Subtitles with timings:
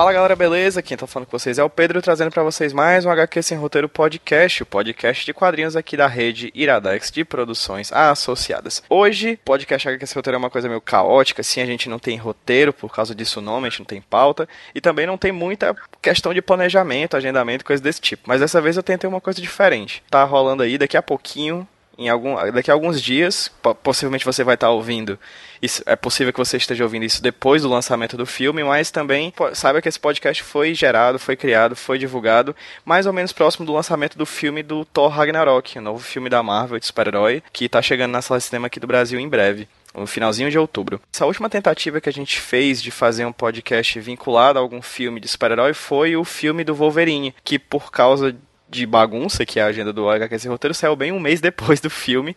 [0.00, 0.80] Fala galera, beleza?
[0.80, 3.58] Quem tá falando com vocês é o Pedro, trazendo para vocês mais um HQ Sem
[3.58, 8.82] Roteiro Podcast, o podcast de quadrinhos aqui da rede Iradex de produções associadas.
[8.88, 12.16] Hoje, podcast HQ Sem Roteiro é uma coisa meio caótica, assim, a gente não tem
[12.16, 15.76] roteiro, por causa disso nome, a gente não tem pauta, e também não tem muita
[16.00, 18.22] questão de planejamento, agendamento, coisa desse tipo.
[18.24, 20.02] Mas dessa vez eu tentei uma coisa diferente.
[20.10, 21.68] Tá rolando aí, daqui a pouquinho,
[21.98, 23.50] em algum, daqui a alguns dias,
[23.82, 25.18] possivelmente você vai estar ouvindo.
[25.60, 29.32] Isso, é possível que você esteja ouvindo isso depois do lançamento do filme, mas também
[29.52, 33.72] saiba que esse podcast foi gerado, foi criado, foi divulgado mais ou menos próximo do
[33.72, 37.82] lançamento do filme do Thor Ragnarok, o novo filme da Marvel de super-herói, que está
[37.82, 41.00] chegando na sala de cinema aqui do Brasil em breve no finalzinho de outubro.
[41.12, 45.20] Essa última tentativa que a gente fez de fazer um podcast vinculado a algum filme
[45.20, 48.34] de super-herói foi o filme do Wolverine, que por causa
[48.70, 51.90] de bagunça, que é a agenda do HQC Roteiro, saiu bem um mês depois do
[51.90, 52.36] filme,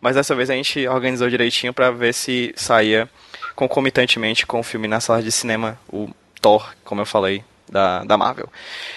[0.00, 3.08] mas dessa vez a gente organizou direitinho para ver se saía
[3.54, 6.08] concomitantemente com o filme na sala de cinema, o
[6.40, 8.48] Thor, como eu falei, da, da Marvel.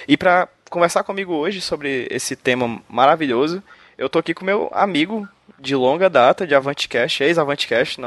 [0.07, 3.61] E para conversar comigo hoje sobre esse tema maravilhoso,
[3.97, 5.27] eu tô aqui com meu amigo
[5.59, 7.99] de longa data de Avantcast, ex-Avantcast,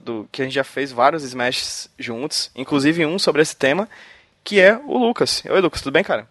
[0.00, 3.88] do que a gente já fez vários Smash juntos, inclusive um sobre esse tema,
[4.44, 5.42] que é o Lucas.
[5.48, 6.28] Oi, Lucas, tudo bem, cara?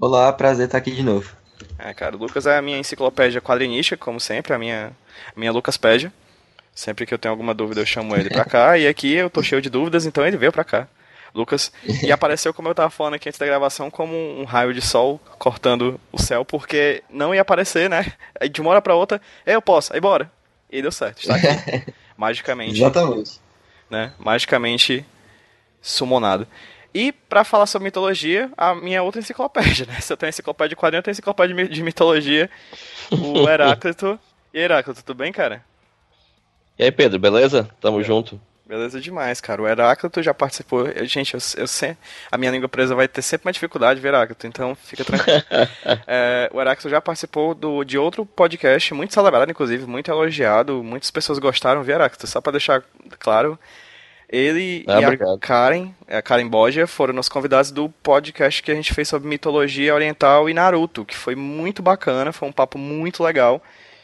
[0.00, 1.28] Olá, prazer estar aqui de novo.
[1.76, 4.92] É, cara, o Lucas é a minha enciclopédia quadrinística, como sempre, a minha,
[5.34, 6.12] a minha Lucaspédia.
[6.72, 8.78] Sempre que eu tenho alguma dúvida, eu chamo ele pra cá.
[8.78, 10.86] e aqui eu tô cheio de dúvidas, então ele veio pra cá.
[11.34, 11.72] Lucas.
[12.00, 15.20] E apareceu, como eu tava falando aqui antes da gravação, como um raio de sol
[15.36, 18.12] cortando o céu, porque não ia aparecer, né?
[18.40, 20.30] Aí de uma hora pra outra, eu posso, aí bora.
[20.70, 21.92] E deu certo, está aqui.
[22.16, 22.76] Magicamente.
[22.76, 23.40] Exatamente.
[23.90, 24.12] Né?
[24.16, 25.04] Magicamente
[25.82, 26.46] sumonado.
[26.94, 30.00] E para falar sobre mitologia, a minha outra enciclopédia, né?
[30.00, 32.50] Se eu tenho enciclopédia de quadrinho, eu tenho enciclopédia de mitologia,
[33.10, 34.18] o Heráclito.
[34.52, 35.62] E Heráclito, tudo bem, cara?
[36.78, 37.68] E aí, Pedro, beleza?
[37.80, 38.04] Tamo é.
[38.04, 38.40] junto.
[38.68, 39.62] Beleza demais, cara.
[39.62, 40.86] O Heráclito já participou.
[40.88, 41.96] Eu, gente, eu, eu sei.
[42.30, 45.42] A minha língua presa vai ter sempre uma dificuldade, Heráclito, então fica tranquilo.
[46.06, 50.84] é, o Heráclito já participou do, de outro podcast, muito celebrado, inclusive, muito elogiado.
[50.84, 52.84] Muitas pessoas gostaram do Heráclito, só para deixar
[53.18, 53.58] claro.
[54.28, 55.34] Ele ah, e obrigado.
[55.34, 59.28] a Karen, a Karen Borgia, foram nos convidados do podcast que a gente fez sobre
[59.28, 63.62] mitologia oriental e Naruto, que foi muito bacana, foi um papo muito legal,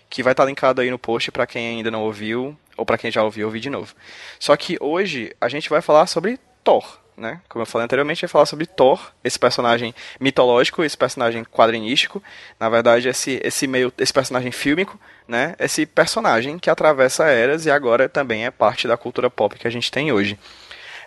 [0.08, 3.10] que vai estar linkado aí no post para quem ainda não ouviu, ou para quem
[3.10, 3.94] já ouviu, ouvir de novo.
[4.40, 7.40] Só que hoje a gente vai falar sobre Thor né?
[7.48, 12.22] Como eu falei anteriormente, vai falar sobre Thor, esse personagem mitológico, esse personagem quadrinístico,
[12.58, 15.54] na verdade esse esse meio esse personagem fílmico, né?
[15.58, 19.70] Esse personagem que atravessa eras e agora também é parte da cultura pop que a
[19.70, 20.38] gente tem hoje.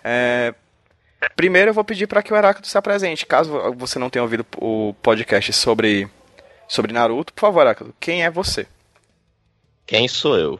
[0.02, 0.54] É...
[1.34, 4.46] Primeiro eu vou pedir para que o Heráclito se apresente, caso você não tenha ouvido
[4.56, 6.08] o podcast sobre
[6.68, 8.66] sobre Naruto, por favor, Heráclito, quem é você?
[9.86, 10.54] Quem sou eu?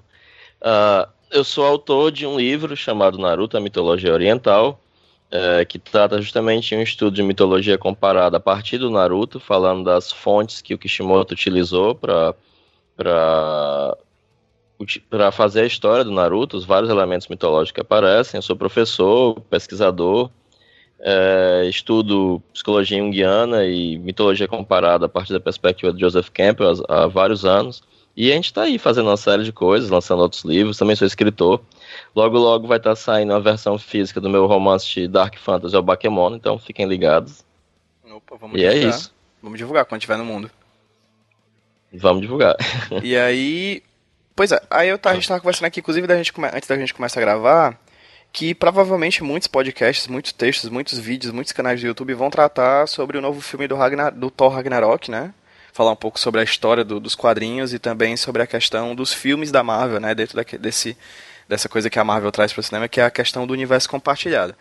[0.60, 4.80] Uh, eu sou autor de um livro chamado Naruto, a Mitologia Oriental,
[5.30, 10.10] é, que trata justamente um estudo de mitologia comparada a partir do Naruto, falando das
[10.10, 12.34] fontes que o Kishimoto utilizou para
[15.10, 18.38] para fazer a história do Naruto, os vários elementos mitológicos que aparecem.
[18.38, 20.30] Eu sou professor, pesquisador,
[21.00, 27.02] é, estudo psicologia junguiana e mitologia comparada a partir da perspectiva de Joseph Campbell há,
[27.02, 27.82] há vários anos.
[28.16, 30.76] E a gente está aí fazendo uma série de coisas, lançando outros livros.
[30.76, 31.60] Também sou escritor.
[32.14, 35.76] Logo, logo vai estar tá saindo a versão física do meu romance de Dark Fantasy,
[35.76, 36.36] o Bakemono.
[36.36, 37.44] Então fiquem ligados.
[38.04, 38.92] Opa, vamos e é divulgar.
[38.92, 39.14] é isso.
[39.42, 40.50] Vamos divulgar quando estiver no mundo.
[41.92, 42.56] Vamos divulgar.
[43.02, 43.82] e aí.
[44.34, 46.76] Pois é, aí eu tá, a gente tava conversando aqui, inclusive, da gente, antes da
[46.76, 47.80] gente começar a gravar,
[48.32, 53.18] que provavelmente muitos podcasts, muitos textos, muitos vídeos, muitos canais do YouTube vão tratar sobre
[53.18, 55.34] o novo filme do, Ragnar, do Thor Ragnarok, né?
[55.78, 59.12] falar um pouco sobre a história do, dos quadrinhos e também sobre a questão dos
[59.12, 60.96] filmes da Marvel, né, dentro da, desse,
[61.48, 63.88] dessa coisa que a Marvel traz para o cinema, que é a questão do universo
[63.88, 64.54] compartilhado.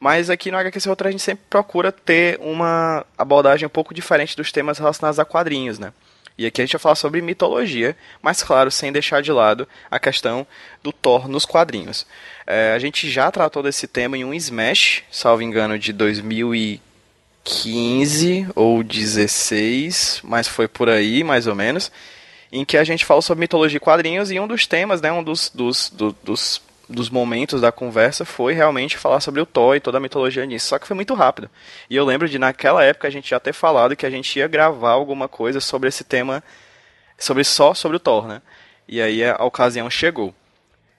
[0.00, 4.36] Mas aqui no HQC Outra a gente sempre procura ter uma abordagem um pouco diferente
[4.36, 5.92] dos temas relacionados a quadrinhos, né?
[6.36, 10.00] E aqui a gente vai falar sobre mitologia, mas claro, sem deixar de lado a
[10.00, 10.46] questão
[10.82, 12.06] do Thor nos quadrinhos.
[12.46, 16.92] É, a gente já tratou desse tema em um Smash, salvo engano, de 2015
[17.44, 21.90] 15 ou 16, mas foi por aí, mais ou menos,
[22.52, 25.24] em que a gente falou sobre mitologia e quadrinhos e um dos temas, né, um
[25.24, 29.80] dos, dos, do, dos, dos momentos da conversa foi realmente falar sobre o Thor e
[29.80, 31.48] toda a mitologia nisso, só que foi muito rápido.
[31.88, 34.46] E eu lembro de naquela época a gente já ter falado que a gente ia
[34.46, 36.44] gravar alguma coisa sobre esse tema,
[37.18, 38.42] sobre só sobre o Thor, né?
[38.86, 40.34] E aí a ocasião chegou.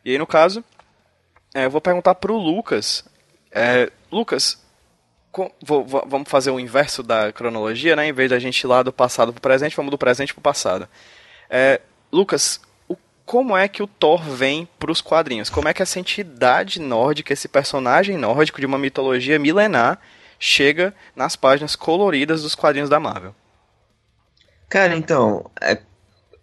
[0.03, 0.63] E aí no caso,
[1.53, 3.05] é, eu vou perguntar pro Lucas,
[3.51, 4.59] é, Lucas,
[5.61, 8.07] vou, vou, vamos fazer o inverso da cronologia, né?
[8.07, 10.39] Em vez da gente ir lá do passado para o presente, vamos do presente para
[10.39, 10.87] o passado.
[11.49, 11.81] É,
[12.11, 12.95] Lucas, o,
[13.25, 15.49] como é que o Thor vem para os quadrinhos?
[15.49, 19.99] Como é que essa entidade nórdica, esse personagem nórdico de uma mitologia milenar,
[20.43, 23.33] chega nas páginas coloridas dos quadrinhos da Marvel.
[24.67, 25.79] Cara, então, é,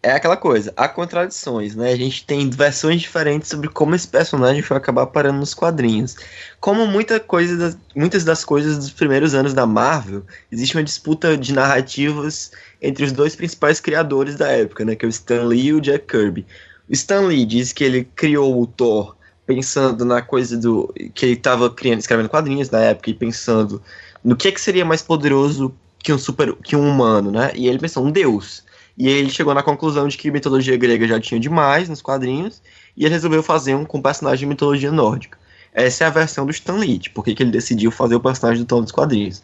[0.03, 1.93] é aquela coisa, há contradições, né?
[1.93, 6.17] A gente tem versões diferentes sobre como esse personagem foi acabar parando nos quadrinhos.
[6.59, 11.37] Como muita coisa das, muitas das coisas dos primeiros anos da Marvel, existe uma disputa
[11.37, 12.51] de narrativas
[12.81, 14.95] entre os dois principais criadores da época, né?
[14.95, 16.47] Que é o Stan Lee e o Jack Kirby.
[16.89, 19.15] O Stan Lee diz que ele criou o Thor
[19.45, 20.95] pensando na coisa do.
[21.13, 23.83] que ele estava criando, escrevendo quadrinhos na época e pensando
[24.25, 26.55] no que, que seria mais poderoso que um super.
[26.57, 27.53] que um humano, né?
[27.55, 28.65] E ele pensou, um deus.
[28.97, 32.63] E ele chegou na conclusão de que mitologia grega já tinha demais nos quadrinhos,
[32.97, 35.39] e ele resolveu fazer um com personagem de mitologia nórdica.
[35.73, 38.67] Essa é a versão do Stan Lee, por que ele decidiu fazer o personagem do
[38.67, 39.43] Tom dos quadrinhos.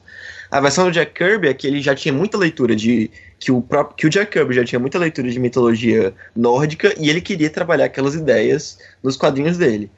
[0.50, 3.10] A versão do Jack Kirby é que ele já tinha muita leitura de.
[3.38, 7.08] que o, próprio, que o Jack Kirby já tinha muita leitura de mitologia nórdica e
[7.08, 9.90] ele queria trabalhar aquelas ideias nos quadrinhos dele.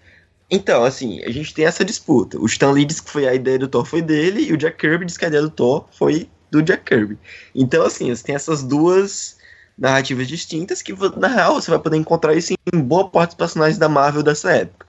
[0.51, 2.39] Então, assim, a gente tem essa disputa.
[2.39, 4.79] O Stan Lee diz que foi a ideia do Thor foi dele, e o Jack
[4.79, 7.19] Kirby diz que a ideia do Thor foi do Jack Kirby.
[7.55, 9.37] Então, assim, você tem essas duas
[9.79, 13.79] narrativas distintas que, na real, você vai poder encontrar isso em boa parte dos personagens
[13.79, 14.87] da Marvel dessa época.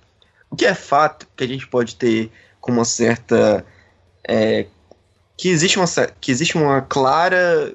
[0.50, 3.63] O que é fato que a gente pode ter com uma certa.
[4.27, 4.65] É,
[5.38, 5.86] que, existe uma,
[6.19, 7.74] que existe uma clara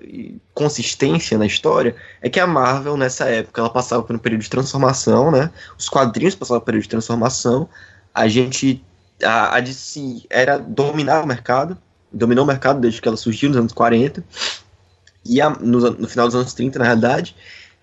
[0.52, 4.50] consistência na história é que a Marvel, nessa época, ela passava por um período de
[4.50, 5.50] transformação, né?
[5.78, 7.68] Os quadrinhos passavam por um período de transformação.
[8.12, 8.84] A gente.
[9.22, 9.62] A, a
[10.28, 11.78] era dominar o mercado,
[12.12, 14.24] dominou o mercado desde que ela surgiu nos anos 40
[15.24, 17.34] e a, no, no, final dos anos 30, na realidade.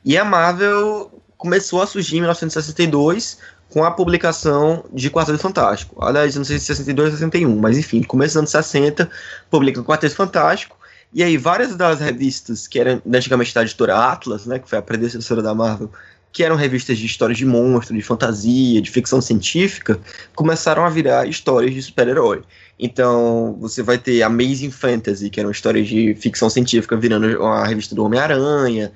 [0.04, 3.38] E a Marvel começou a surgir em 1962
[3.70, 6.04] com a publicação de Quarteto Fantástico.
[6.04, 9.10] Aliás, não sei se 62 ou 61, mas enfim, começo dos anos 60,
[9.50, 10.78] publica Quarteto Fantástico.
[11.14, 14.82] E aí, várias das revistas que eram antigamente da editora Atlas, né, que foi a
[14.82, 15.92] predecessora da Marvel,
[16.32, 20.00] que eram revistas de histórias de monstros, de fantasia, de ficção científica,
[20.34, 22.44] começaram a virar histórias de super-herói.
[22.84, 27.94] Então, você vai ter Amazing Fantasy, que eram histórias de ficção científica, virando uma revista
[27.94, 28.92] do Homem-Aranha.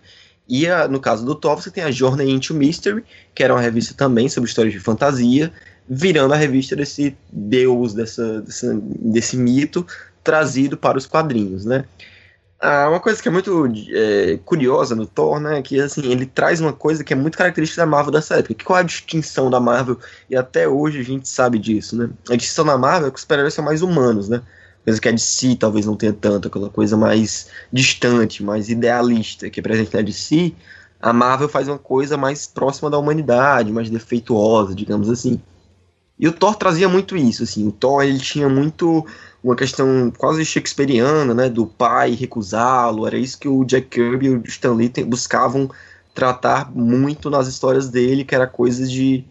[0.50, 3.04] E a, no caso do Thor, você tem a Journey into Mystery,
[3.36, 5.54] que era uma revista também sobre histórias de fantasia,
[5.88, 9.86] virando a revista desse deus, dessa, dessa desse mito,
[10.24, 11.86] trazido para os quadrinhos, né?
[12.60, 16.26] Ah, uma coisa que é muito é, curiosa no Thor, né, é que assim, ele
[16.26, 18.64] traz uma coisa que é muito característica da Marvel dessa época.
[18.64, 20.00] Qual é a distinção da Marvel?
[20.30, 22.10] E até hoje a gente sabe disso, né?
[22.30, 24.42] A distinção da Marvel é que os super-heróis são mais humanos, né?
[24.84, 29.60] Coisa que a DC talvez não tenha tanto, aquela coisa mais distante, mais idealista, que
[29.60, 30.54] é presente na DC.
[31.02, 35.42] A Marvel faz uma coisa mais próxima da humanidade, mais defeituosa, digamos assim.
[36.18, 37.68] E o Thor trazia muito isso, assim.
[37.68, 39.06] O Thor, ele tinha muito
[39.46, 44.30] uma questão quase shakespeariana, né, do pai recusá-lo, era isso que o Jack Kirby e
[44.32, 45.70] o Stan Lee buscavam
[46.16, 49.24] tratar muito nas histórias dele, que era coisas de,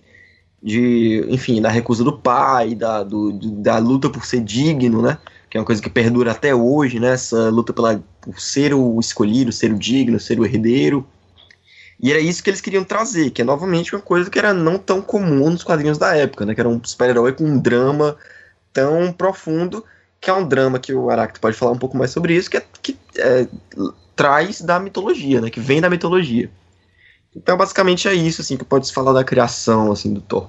[0.63, 5.19] de enfim, da recusa do pai, da, do, da luta por ser digno, né,
[5.51, 9.01] que é uma coisa que perdura até hoje, né, essa luta pela, por ser o
[9.01, 11.05] escolhido, ser o digno, ser o herdeiro,
[12.01, 14.79] e era isso que eles queriam trazer, que é novamente uma coisa que era não
[14.79, 16.53] tão comum nos quadrinhos da época, né?
[16.53, 18.17] Que era um super-herói com um drama
[18.73, 19.85] tão profundo
[20.25, 22.57] que é um drama que o Aracto pode falar um pouco mais sobre isso, que,
[22.57, 23.47] é, que é,
[24.17, 25.51] traz da mitologia, né?
[25.51, 26.51] Que vem da mitologia.
[27.37, 30.49] Então, basicamente é isso, assim, que pode se falar da criação, assim, do Thor.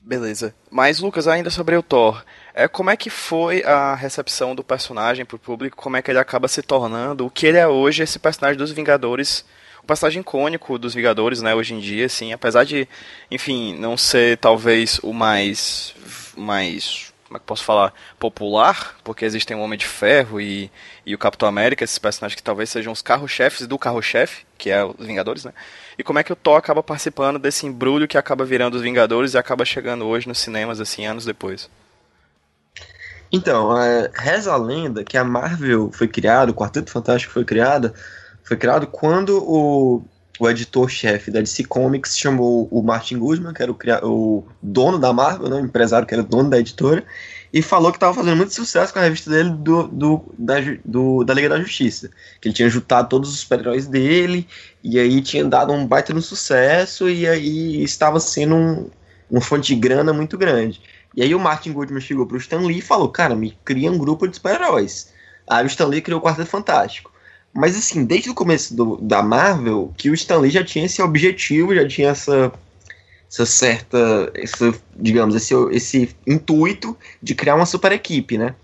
[0.00, 0.54] Beleza.
[0.70, 2.24] Mas, Lucas, ainda sobre o Thor,
[2.54, 5.76] é, como é que foi a recepção do personagem pro público?
[5.76, 8.72] Como é que ele acaba se tornando o que ele é hoje, esse personagem dos
[8.72, 9.44] Vingadores?
[9.82, 12.88] O personagem icônico dos Vingadores, né, hoje em dia, assim, apesar de,
[13.30, 15.94] enfim, não ser talvez o mais
[16.36, 20.70] mais como é que posso falar, popular, porque existem o Homem de Ferro e,
[21.04, 24.84] e o Capitão América, esses personagens que talvez sejam os carro-chefes do carro-chefe, que é
[24.84, 25.52] os Vingadores, né?
[25.98, 29.34] E como é que o Thor acaba participando desse embrulho que acaba virando os Vingadores
[29.34, 31.68] e acaba chegando hoje nos cinemas, assim, anos depois?
[33.32, 37.92] Então, é, reza a lenda que a Marvel foi criada, o Quarteto Fantástico foi criado,
[38.44, 40.04] foi criado quando o
[40.38, 43.76] o editor-chefe da DC Comics chamou o Martin Guzman, que era o,
[44.06, 47.04] o dono da Marvel, né, o empresário que era o dono da editora,
[47.52, 51.24] e falou que estava fazendo muito sucesso com a revista dele do, do, da, do,
[51.24, 52.10] da Liga da Justiça.
[52.40, 54.46] Que ele tinha juntado todos os super-heróis dele,
[54.84, 58.90] e aí tinha dado um baita no sucesso, e aí estava sendo um,
[59.30, 60.82] uma fonte de grana muito grande.
[61.14, 63.96] E aí o Martin Goodman chegou pro Stan Lee e falou, cara, me cria um
[63.96, 65.12] grupo de super-heróis.
[65.48, 67.15] Aí o Stan Lee criou o Quarteto Fantástico.
[67.56, 71.00] Mas assim, desde o começo do, da Marvel, que o Stan Lee já tinha esse
[71.00, 72.52] objetivo, já tinha essa,
[73.30, 78.54] essa certa, essa, digamos, esse, esse intuito de criar uma super equipe, né?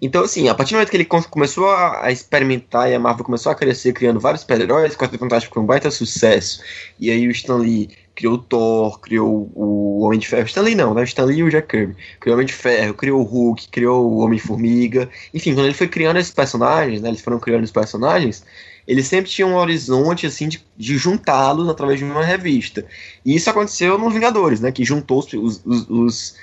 [0.00, 3.50] Então, assim, a partir do momento que ele começou a, experimentar e a Marvel começou
[3.50, 6.60] a crescer criando vários super-heróis, Quarteto Fantástico foi um baita sucesso,
[7.00, 10.46] e aí o Stan Lee criou Thor, criou o Homem de Ferro.
[10.46, 11.04] Stanley não, né?
[11.04, 11.94] Stanley e o Jack Kirby.
[12.18, 15.08] Criou o Homem de Ferro, criou o Hulk, criou o Homem-Formiga.
[15.32, 17.10] Enfim, quando ele foi criando esses personagens, né?
[17.10, 18.42] Eles foram criando os personagens,
[18.88, 22.84] ele sempre tinha um horizonte, assim, de, de juntá-los através de uma revista.
[23.24, 24.72] E isso aconteceu nos Vingadores, né?
[24.72, 26.34] Que juntou os, os, os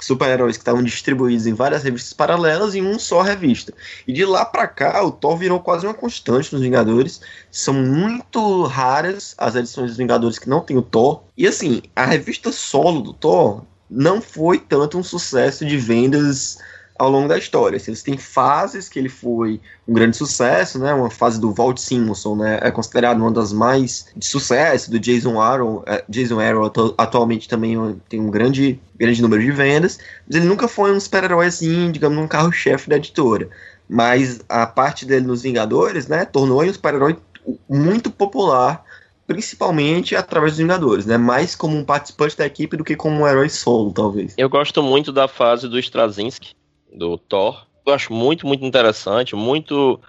[0.00, 3.72] super-heróis que estavam distribuídos em várias revistas paralelas em uma só revista.
[4.06, 7.20] E de lá para cá, o Thor virou quase uma constante nos Vingadores.
[7.50, 11.22] São muito raras as edições dos Vingadores que não tem o Thor.
[11.36, 16.58] E assim, a revista solo do Thor não foi tanto um sucesso de vendas
[16.98, 17.76] ao longo da história.
[17.76, 20.92] Assim, eles têm fases que ele foi um grande sucesso, né?
[20.92, 22.58] Uma fase do Walt Simonson, né?
[22.60, 25.82] É considerado uma das mais de sucesso do Jason Aaron.
[25.86, 30.46] É, Jason Aaron atu atualmente também tem um grande, grande número de vendas, mas ele
[30.46, 33.48] nunca foi um super-herói assim, digamos, um carro-chefe da editora.
[33.88, 36.24] Mas a parte dele nos Vingadores, né?
[36.24, 37.16] Tornou ele um super-herói
[37.68, 38.84] muito popular
[39.28, 41.18] principalmente através dos Vingadores, né?
[41.18, 44.32] Mais como um participante da equipe do que como um herói solo, talvez.
[44.38, 46.54] Eu gosto muito da fase do Straczynski,
[46.92, 47.66] do Thor.
[47.86, 50.00] Eu acho muito, muito interessante, muito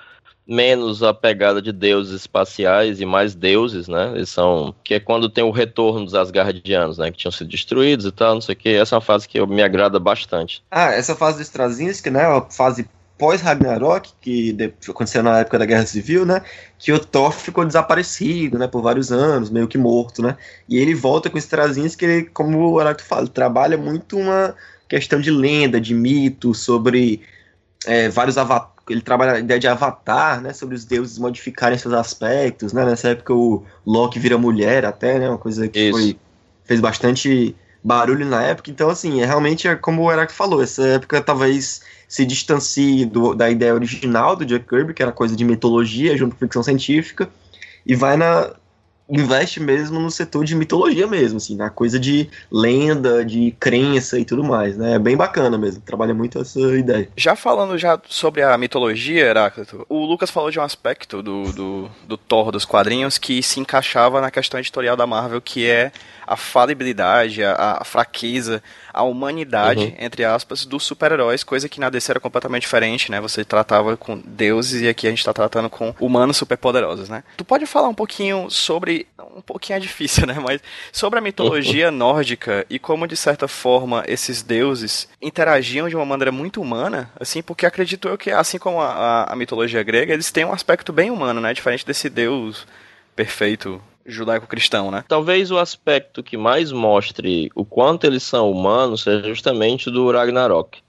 [0.49, 4.11] menos a pegada de deuses espaciais e mais deuses, né?
[4.15, 7.11] Eles são que é quando tem o retorno dos Asgardianos, né?
[7.11, 8.69] Que tinham sido destruídos e tal, não sei o que.
[8.69, 10.63] Essa é uma fase que me agrada bastante.
[10.71, 12.23] Ah, essa fase do Straczynski, né?
[12.25, 16.41] A fase pós-Ragnarok, que aconteceu na época da Guerra Civil, né?
[16.79, 18.67] Que o Thor ficou desaparecido, né?
[18.67, 20.35] Por vários anos, meio que morto, né?
[20.67, 24.55] E ele volta com o Straczynski, ele, como o Arato fala, trabalha muito uma
[24.89, 27.21] questão de lenda, de mito, sobre
[27.85, 28.79] é, vários avatares.
[28.89, 30.51] Ele trabalha a ideia de avatar, né?
[30.51, 32.83] Sobre os deuses modificarem seus aspectos, né?
[32.83, 35.29] Nessa época o Loki vira mulher até, né?
[35.29, 36.17] Uma coisa que foi,
[36.65, 38.71] fez bastante barulho na época.
[38.71, 43.35] Então, assim, é realmente é como o Eric falou, essa época talvez se distancie do,
[43.35, 47.29] da ideia original do Jack Kirby, que era coisa de mitologia junto com ficção científica,
[47.85, 48.55] e vai na,
[49.09, 54.25] investe mesmo no setor de mitologia mesmo, assim, na coisa de lenda, de crença e
[54.25, 54.93] tudo mais, né?
[54.93, 57.09] É bem bacana mesmo, trabalha muito essa ideia.
[57.15, 61.89] Já falando já sobre a mitologia, Heráclito, o Lucas falou de um aspecto do, do,
[62.07, 65.91] do Thor dos quadrinhos que se encaixava na questão editorial da Marvel, que é
[66.29, 68.61] a falibilidade, a, a fraqueza,
[68.93, 69.95] a humanidade, uhum.
[69.97, 73.19] entre aspas, dos super-heróis, coisa que na DC era completamente diferente, né?
[73.19, 77.23] Você tratava com deuses e aqui a gente tá tratando com humanos superpoderosos, né?
[77.35, 80.35] Tu pode falar um pouquinho sobre, um pouquinho é difícil, né?
[80.39, 86.05] Mas sobre a mitologia nórdica e como, de certa forma, esses deuses interagiam de uma
[86.05, 90.13] maneira muito humana, assim, porque acredito eu que, assim como a, a, a mitologia grega,
[90.13, 91.55] eles têm um aspecto bem humano, né?
[91.55, 92.67] Diferente desse deus
[93.15, 95.03] perfeito judaico-cristão, né?
[95.07, 100.79] Talvez o aspecto que mais mostre o quanto eles são humanos seja justamente do Ragnarok.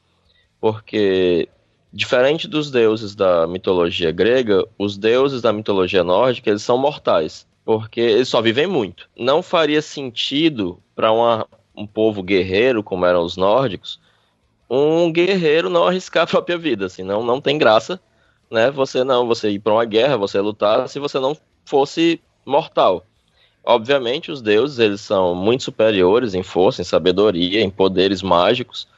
[0.61, 1.49] Porque,
[1.93, 7.47] diferente dos deuses da mitologia grega, os deuses da mitologia nórdica, eles são mortais.
[7.65, 9.09] Porque eles só vivem muito.
[9.17, 11.13] Não faria sentido para
[11.75, 14.01] um povo guerreiro, como eram os nórdicos,
[14.69, 18.01] um guerreiro não arriscar a própria vida, assim, não, não tem graça,
[18.51, 18.71] né?
[18.71, 23.07] Você não, você ir para uma guerra, você lutar, se você não fosse mortal.
[23.65, 28.89] Obviamente, os deuses eles são muito superiores em força, em sabedoria, em poderes mágicos,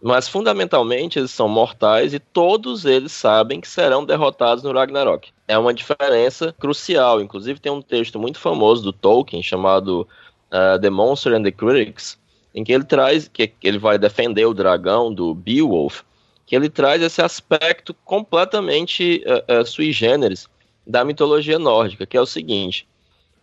[0.00, 5.30] mas fundamentalmente eles são mortais e todos eles sabem que serão derrotados no Ragnarok.
[5.46, 7.20] É uma diferença crucial.
[7.20, 10.06] Inclusive, tem um texto muito famoso do Tolkien chamado
[10.52, 12.18] uh, The Monster and the Critics,
[12.54, 16.02] em que ele traz que ele vai defender o dragão do Beowulf,
[16.46, 20.48] que ele traz esse aspecto completamente uh, uh, sui generis
[20.86, 22.86] da mitologia nórdica, que é o seguinte: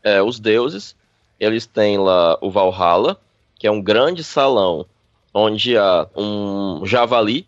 [0.05, 0.95] é, os deuses,
[1.39, 3.19] eles têm lá o Valhalla,
[3.55, 4.85] que é um grande salão
[5.33, 7.47] onde há um javali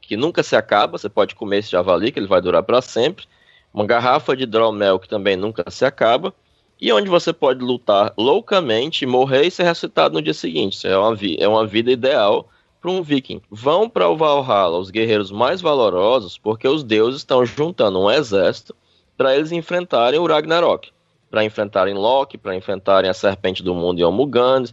[0.00, 3.26] que nunca se acaba, você pode comer esse javali, que ele vai durar para sempre,
[3.74, 6.32] uma garrafa de hidromel que também nunca se acaba,
[6.80, 10.74] e onde você pode lutar loucamente, morrer e ser ressuscitado no dia seguinte.
[10.74, 12.48] Isso é uma, é uma vida ideal
[12.80, 13.42] para um viking.
[13.50, 18.76] Vão para o Valhalla os guerreiros mais valorosos, porque os deuses estão juntando um exército
[19.16, 20.90] para eles enfrentarem o Ragnarok
[21.30, 24.66] para enfrentarem Loki, para enfrentarem a Serpente do Mundo Yomugand,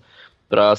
[0.48, 0.74] para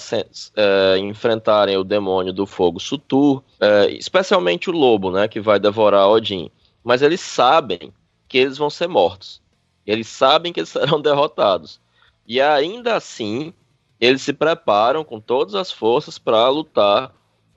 [0.56, 6.08] é, enfrentarem o demônio do fogo Sutur, é, especialmente o lobo, né, que vai devorar
[6.08, 6.50] Odin.
[6.82, 7.92] Mas eles sabem
[8.28, 9.42] que eles vão ser mortos.
[9.86, 11.80] Eles sabem que eles serão derrotados.
[12.26, 13.52] E ainda assim,
[14.00, 17.12] eles se preparam com todas as forças para lutar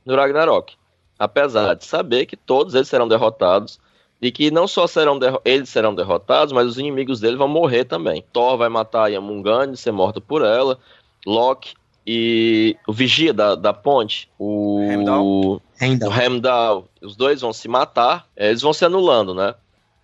[0.05, 0.75] no Ragnarok.
[1.19, 3.79] Apesar de saber que todos eles serão derrotados
[4.21, 8.23] e que não só serão eles serão derrotados, mas os inimigos dele vão morrer também.
[8.33, 10.77] Thor vai matar a Yamungand, ser morto por ela.
[11.25, 15.61] Loki e o vigia da, da ponte, o Heimdall.
[16.09, 19.53] o Heimdall, os dois vão se matar, eles vão se anulando, né?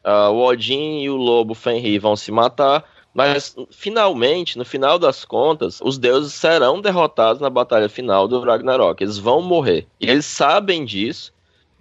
[0.04, 5.24] Uh, o Odin e o lobo Fenrir vão se matar, Mas, finalmente, no final das
[5.24, 9.02] contas, os deuses serão derrotados na batalha final do Ragnarok.
[9.02, 9.88] Eles vão morrer.
[10.00, 11.32] E eles sabem disso.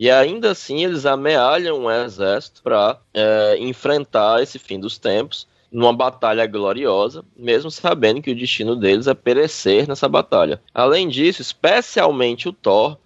[0.03, 5.93] E ainda assim, eles amealham um exército para é, enfrentar esse fim dos tempos numa
[5.93, 10.61] batalha gloriosa, mesmo sabendo que o destino deles é perecer nessa batalha.
[10.75, 12.99] Além disso, especialmente o Thor,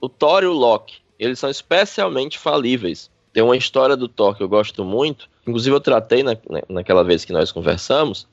[0.00, 3.10] o Thor e o Loki, eles são especialmente falíveis.
[3.32, 6.36] Tem uma história do Thor que eu gosto muito, inclusive eu tratei na,
[6.68, 8.24] naquela vez que nós conversamos,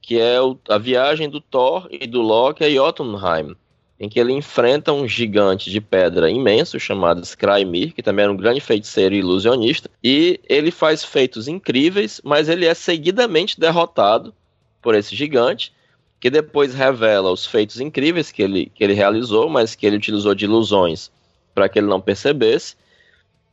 [0.00, 3.54] que é o, a viagem do Thor e do Loki a Jotunheim,
[4.02, 8.36] em que ele enfrenta um gigante de pedra imenso chamado Skrymir, que também era um
[8.36, 14.34] grande feiticeiro e ilusionista, e ele faz feitos incríveis, mas ele é seguidamente derrotado
[14.82, 15.72] por esse gigante,
[16.18, 20.34] que depois revela os feitos incríveis que ele, que ele realizou, mas que ele utilizou
[20.34, 21.08] de ilusões
[21.54, 22.74] para que ele não percebesse,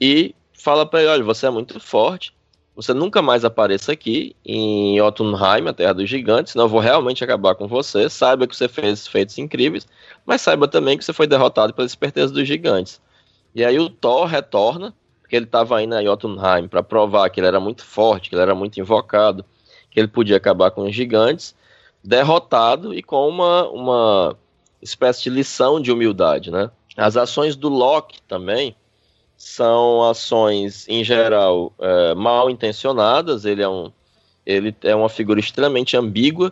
[0.01, 2.33] e fala para ele: olha, você é muito forte,
[2.81, 7.21] você nunca mais apareça aqui em Jotunheim, a terra dos gigantes, senão eu vou realmente
[7.21, 8.09] acabar com você.
[8.09, 9.85] Saiba que você fez feitos incríveis,
[10.25, 13.01] mas saiba também que você foi derrotado pela esperteza dos gigantes.
[13.53, 17.47] E aí o Thor retorna, porque ele estava indo a Jotunheim para provar que ele
[17.47, 19.43] era muito forte, que ele era muito invocado,
[19.91, 21.53] que ele podia acabar com os gigantes,
[22.01, 24.37] derrotado e com uma, uma
[24.81, 26.71] espécie de lição de humildade, né?
[26.95, 28.73] As ações do Loki também,
[29.39, 33.45] são ações, em geral, é, mal intencionadas.
[33.45, 33.89] Ele é, um,
[34.45, 36.51] ele é uma figura extremamente ambígua,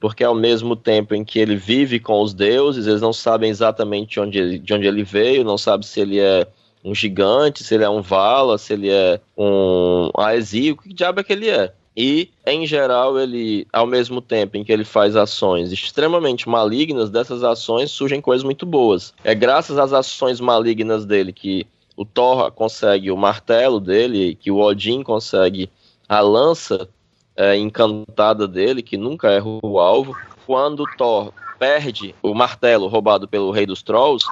[0.00, 4.18] porque ao mesmo tempo em que ele vive com os deuses, eles não sabem exatamente
[4.18, 6.44] onde ele, de onde ele veio, não sabem se ele é
[6.84, 11.24] um gigante, se ele é um vala, se ele é um aesio, que diabo é
[11.24, 11.72] que ele é.
[11.96, 17.44] E, em geral, ele, ao mesmo tempo em que ele faz ações extremamente malignas, dessas
[17.44, 19.14] ações surgem coisas muito boas.
[19.22, 21.64] É graças às ações malignas dele que
[21.96, 25.70] o Thor consegue o martelo dele, que o Odin consegue
[26.08, 26.88] a lança
[27.36, 30.16] é, encantada dele, que nunca erra o alvo.
[30.46, 34.26] Quando Thor perde o martelo roubado pelo Rei dos Trolls,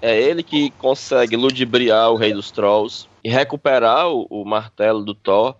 [0.00, 5.14] é ele que consegue ludibriar o Rei dos Trolls e recuperar o, o martelo do
[5.14, 5.54] Thor.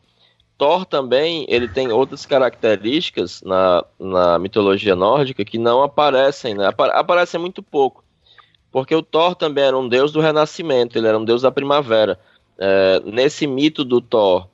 [0.58, 6.70] Thor também ele tem outras características na, na mitologia nórdica que não aparecem, né?
[6.92, 8.01] aparecem muito pouco.
[8.72, 12.18] Porque o Thor também era um deus do renascimento, ele era um deus da primavera.
[12.58, 14.48] É, nesse mito do Thor,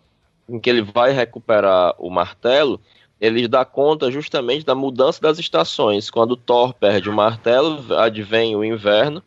[0.49, 2.81] em que ele vai recuperar o martelo,
[3.21, 6.11] ele dá conta justamente da mudança das estações.
[6.11, 9.23] Quando Thor perde o martelo, advém o inverno,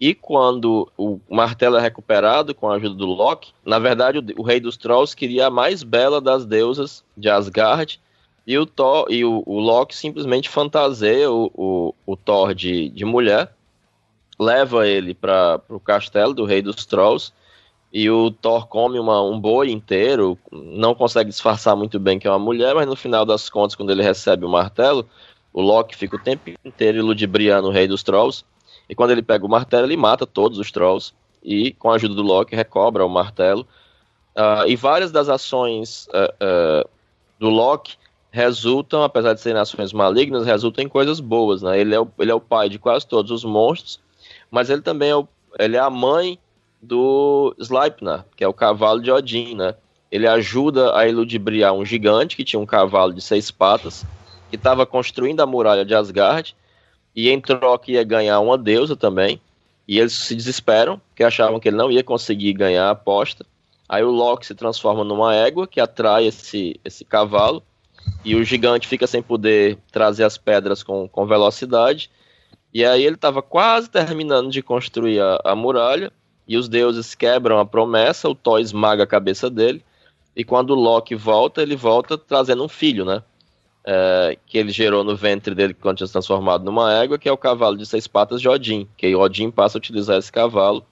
[0.00, 4.42] e quando o martelo é recuperado com a ajuda do Loki, na verdade o, o
[4.42, 8.00] rei dos Trolls queria a mais bela das deusas de Asgard,
[8.46, 13.04] e o Thor e o, o Loki simplesmente fantaseia o, o, o Thor de, de
[13.04, 13.54] mulher
[14.38, 17.32] leva ele para o castelo do rei dos Trolls
[17.92, 22.30] e o Thor come uma, um boi inteiro, não consegue disfarçar muito bem que é
[22.30, 25.08] uma mulher, mas no final das contas, quando ele recebe o martelo,
[25.52, 28.44] o Loki fica o tempo inteiro ludibriando o rei dos Trolls,
[28.88, 32.14] e quando ele pega o martelo, ele mata todos os Trolls, e com a ajuda
[32.14, 33.64] do Loki, recobra o martelo.
[34.34, 36.88] Uh, e várias das ações uh, uh,
[37.38, 37.96] do Loki
[38.32, 41.78] resultam, apesar de serem ações malignas, resultam em coisas boas, né?
[41.78, 44.00] Ele é o, ele é o pai de quase todos os monstros,
[44.54, 45.26] mas ele também é, o,
[45.58, 46.38] ele é a mãe
[46.80, 49.74] do Sleipnir, que é o cavalo de Odin, né?
[50.12, 54.06] Ele ajuda a eludibriar um gigante que tinha um cavalo de seis patas,
[54.48, 56.54] que estava construindo a muralha de Asgard,
[57.16, 59.40] e em troca ia ganhar uma deusa também.
[59.88, 63.44] E eles se desesperam, porque achavam que ele não ia conseguir ganhar a aposta.
[63.88, 67.60] Aí o Loki se transforma numa égua que atrai esse, esse cavalo,
[68.24, 72.08] e o gigante fica sem poder trazer as pedras com, com velocidade.
[72.74, 76.12] E aí ele estava quase terminando de construir a, a, muralha,
[76.46, 79.84] e os deuses quebram a promessa, o Thor esmaga a cabeça dele,
[80.34, 83.22] e quando Loki volta, ele volta trazendo um filho, né?
[83.86, 87.32] É, que ele gerou no ventre dele quando tinha se transformado numa égua, que é
[87.32, 90.84] o cavalo de seis patas de Odin, que Odin passa a utilizar esse cavalo.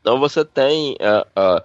[0.00, 1.62] Então você tem é, é,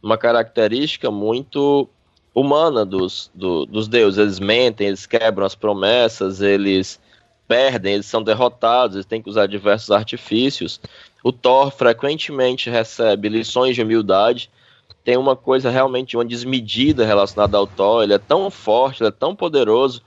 [0.00, 1.88] uma característica muito
[2.32, 4.18] humana dos, do, dos deuses.
[4.18, 7.00] Eles mentem, eles quebram as promessas, eles
[7.48, 10.78] perdem, eles são derrotados, eles têm que usar diversos artifícios.
[11.24, 14.50] O Thor frequentemente recebe lições de humildade.
[15.02, 18.02] Tem uma coisa realmente, uma desmedida relacionada ao Thor.
[18.02, 20.02] Ele é tão forte, ele é tão poderoso,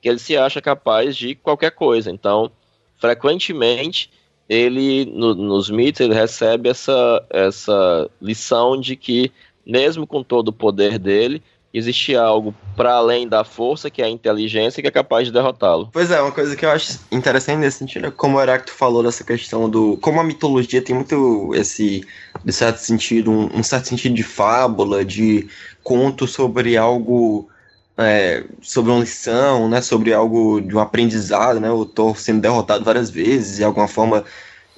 [0.00, 2.10] que ele se acha capaz de qualquer coisa.
[2.10, 2.52] Então,
[2.98, 4.10] frequentemente,
[4.48, 9.32] ele, no, nos mitos, ele recebe essa, essa lição de que,
[9.64, 14.10] mesmo com todo o poder dele, existe algo para além da força, que é a
[14.10, 15.88] inteligência, que é capaz de derrotá-lo.
[15.92, 19.02] Pois é, uma coisa que eu acho interessante nesse sentido é como o Heráclito falou
[19.02, 19.96] dessa questão do.
[19.98, 22.06] Como a mitologia tem muito esse,
[22.44, 25.48] de certo sentido, um, um certo sentido de fábula, de
[25.82, 27.48] conto sobre algo
[27.96, 32.84] é, sobre uma lição, né, sobre algo de um aprendizado, né, o Thor sendo derrotado
[32.84, 34.24] várias vezes e alguma forma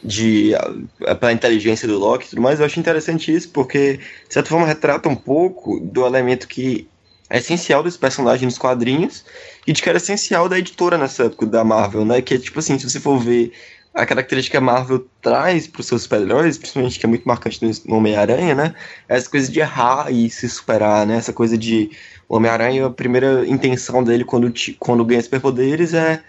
[0.05, 0.53] de
[1.19, 4.67] pela inteligência do Loki e tudo mais, eu acho interessante isso porque de certa forma
[4.67, 6.87] retrata um pouco do elemento que
[7.31, 9.25] é essencial desse personagem nos quadrinhos
[9.67, 12.59] e de que era essencial da editora nessa época da Marvel, né, que é tipo
[12.59, 13.53] assim, se você for ver
[13.95, 17.97] a característica a Marvel traz para os seus super-heróis, principalmente que é muito marcante no
[17.97, 18.75] Homem-Aranha, né?
[19.09, 21.17] É essa coisa de errar e se superar, né?
[21.17, 21.93] Essa coisa de
[22.29, 26.21] o Homem-Aranha, a primeira intenção dele quando, quando ganha superpoderes é,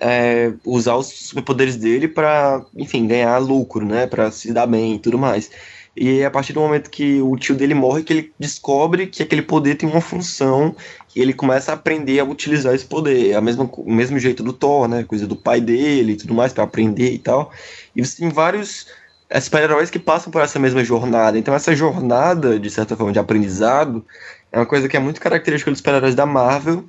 [0.00, 4.06] é usar os superpoderes dele para, enfim, ganhar lucro, né?
[4.06, 5.50] Para se dar bem e tudo mais.
[5.96, 9.22] E é a partir do momento que o tio dele morre que ele descobre que
[9.22, 10.74] aquele poder tem uma função
[11.14, 13.32] e ele começa a aprender a utilizar esse poder.
[13.32, 15.02] É a mesma, o mesmo jeito do Thor, né?
[15.02, 17.50] Coisa do pai dele e tudo mais, para aprender e tal.
[17.96, 18.86] E você tem vários
[19.28, 21.36] é, super-heróis que passam por essa mesma jornada.
[21.36, 24.04] Então, essa jornada, de certa forma, de aprendizado,
[24.52, 26.84] é uma coisa que é muito característica dos super-heróis da Marvel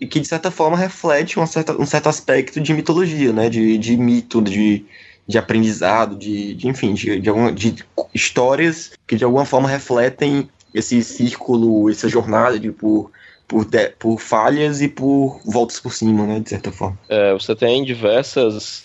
[0.00, 3.48] e que, de certa forma, reflete um certo, um certo aspecto de mitologia, né?
[3.48, 4.84] De, de mito, de,
[5.26, 7.76] de aprendizado, de, de enfim, de, de, alguma, de
[8.12, 13.10] histórias que, de alguma forma, refletem esse círculo, essa jornada de por
[13.46, 16.98] por, de, por falhas e por voltas por cima, né, de certa forma.
[17.08, 18.84] É, você tem diversas,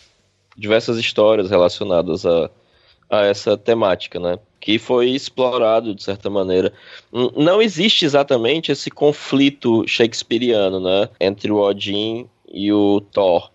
[0.56, 2.50] diversas histórias relacionadas a,
[3.10, 6.74] a essa temática, né, que foi explorado de certa maneira.
[7.36, 13.50] Não existe exatamente esse conflito shakespeariano, né, entre o Odin e o Thor.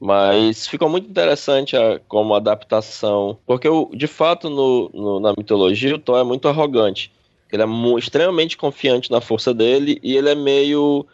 [0.00, 5.94] Mas ficou muito interessante a, como adaptação, porque o, de fato no, no, na mitologia
[5.94, 7.12] o Thor é muito arrogante.
[7.52, 7.66] Ele é
[7.98, 11.04] extremamente confiante na força dele e ele é meio.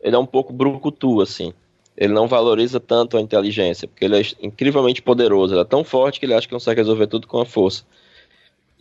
[0.00, 1.52] Ele é um pouco brucutu, assim.
[1.96, 5.52] Ele não valoriza tanto a inteligência, porque ele é incrivelmente poderoso.
[5.54, 7.84] Ele é tão forte que ele acha que consegue resolver tudo com a força.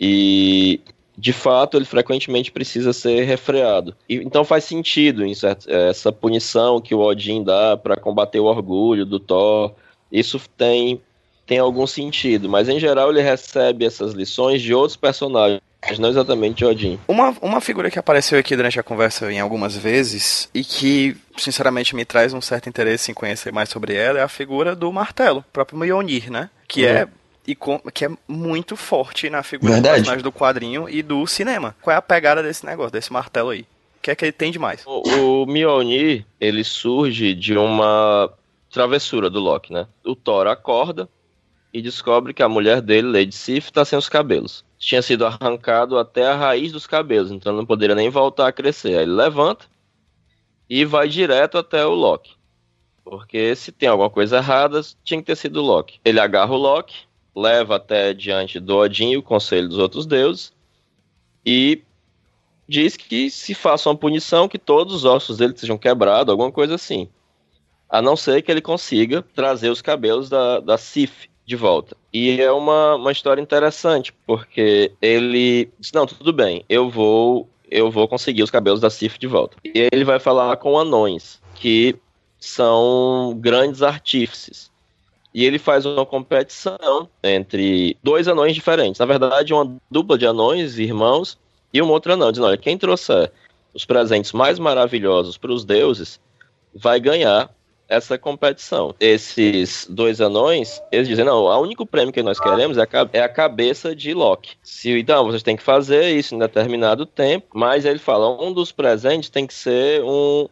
[0.01, 0.81] E,
[1.15, 3.95] de fato, ele frequentemente precisa ser refreado.
[4.09, 9.05] E, então faz sentido certo, essa punição que o Odin dá para combater o orgulho
[9.05, 9.73] do Thor.
[10.11, 10.99] Isso tem,
[11.45, 16.09] tem algum sentido, mas em geral ele recebe essas lições de outros personagens mas não
[16.09, 16.99] exatamente Odin.
[17.07, 21.95] Uma, uma figura que apareceu aqui durante a conversa em algumas vezes e que, sinceramente,
[21.95, 25.39] me traz um certo interesse em conhecer mais sobre ela é a figura do martelo,
[25.39, 26.51] o próprio Mjolnir, né?
[26.67, 26.91] Que uhum.
[26.91, 27.07] é
[27.45, 29.93] e com, que é muito forte na figura Verdade.
[29.93, 31.75] do personagem do quadrinho e do cinema.
[31.81, 33.61] Qual é a pegada desse negócio, desse martelo aí?
[33.61, 34.83] O que é que ele tem demais?
[34.85, 38.31] O, o Mjolnir, ele surge de uma
[38.71, 39.87] travessura do Loki, né?
[40.03, 41.07] O Thor acorda
[41.73, 45.97] e descobre que a mulher dele, Lady Sif, está sem os cabelos tinha sido arrancado
[45.97, 48.97] até a raiz dos cabelos, então não poderia nem voltar a crescer.
[48.97, 49.67] Aí ele levanta
[50.67, 52.33] e vai direto até o Loki.
[53.03, 55.99] Porque se tem alguma coisa errada, tinha que ter sido o Loki.
[56.03, 56.95] Ele agarra o Loki,
[57.35, 60.53] leva até diante do Odin o conselho dos outros deuses
[61.45, 61.81] e
[62.67, 66.75] diz que se faça uma punição, que todos os ossos dele sejam quebrados, alguma coisa
[66.75, 67.09] assim.
[67.89, 71.97] A não ser que ele consiga trazer os cabelos da, da Sif, de volta.
[72.13, 77.89] E é uma, uma história interessante, porque ele diz, não, tudo bem, eu vou eu
[77.89, 79.57] vou conseguir os cabelos da Sif de volta.
[79.63, 81.95] E ele vai falar com anões, que
[82.37, 84.70] são grandes artífices.
[85.33, 88.99] E ele faz uma competição entre dois anões diferentes.
[88.99, 91.37] Na verdade, uma dupla de anões, irmãos,
[91.73, 92.31] e um outro anão.
[92.31, 93.31] Dizendo, olha, quem trouxer
[93.73, 96.19] os presentes mais maravilhosos para os deuses
[96.73, 97.49] vai ganhar
[97.91, 98.95] essa competição.
[98.99, 103.21] Esses dois anões, eles dizem, não, o único prêmio que nós queremos é a, é
[103.21, 104.55] a cabeça de Loki.
[104.63, 108.71] Se, então, vocês têm que fazer isso em determinado tempo, mas ele fala, um dos
[108.71, 110.47] presentes tem que ser um,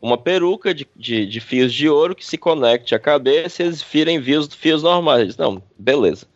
[0.00, 3.82] uma peruca de, de, de, fios de ouro que se conecte à cabeça e eles
[3.82, 5.36] virem fios, fios normais.
[5.36, 6.26] Não, beleza.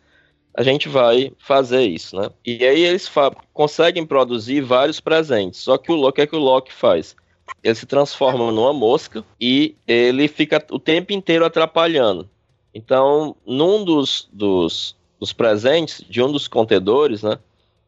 [0.53, 2.29] A gente vai fazer isso, né?
[2.45, 3.09] E aí eles
[3.53, 5.61] conseguem produzir vários presentes.
[5.61, 7.15] Só que o Loki é que o Loki faz
[7.63, 12.29] ele se transforma numa mosca e ele fica o tempo inteiro atrapalhando.
[12.73, 17.37] Então, num dos, dos, dos presentes de um dos contedores, né,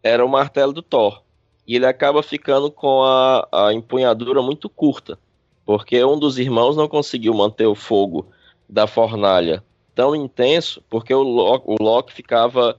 [0.02, 1.22] era o martelo do Thor.
[1.66, 5.18] E ele acaba ficando com a, a empunhadura muito curta,
[5.66, 8.28] porque um dos irmãos não conseguiu manter o fogo
[8.68, 9.64] da fornalha
[9.96, 12.78] tão intenso, porque o Loki, o Loki ficava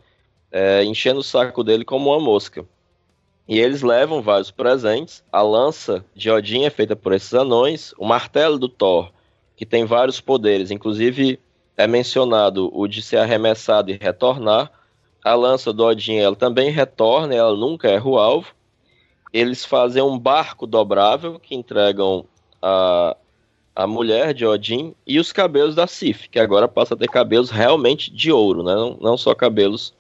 [0.51, 2.67] é, enchendo o saco dele como uma mosca.
[3.47, 5.23] E eles levam vários presentes.
[5.31, 7.93] A lança de Odin é feita por esses anões.
[7.99, 9.11] O martelo do Thor,
[9.55, 11.39] que tem vários poderes, inclusive
[11.77, 14.71] é mencionado o de ser arremessado e retornar.
[15.23, 18.55] A lança do Odin ela também retorna, ela nunca erra o alvo.
[19.33, 22.25] Eles fazem um barco dobrável que entregam
[22.65, 23.17] a,
[23.77, 27.51] a mulher de Odin e os cabelos da Sif, que agora passa a ter cabelos
[27.51, 28.75] realmente de ouro, né?
[28.75, 29.93] não, não só cabelos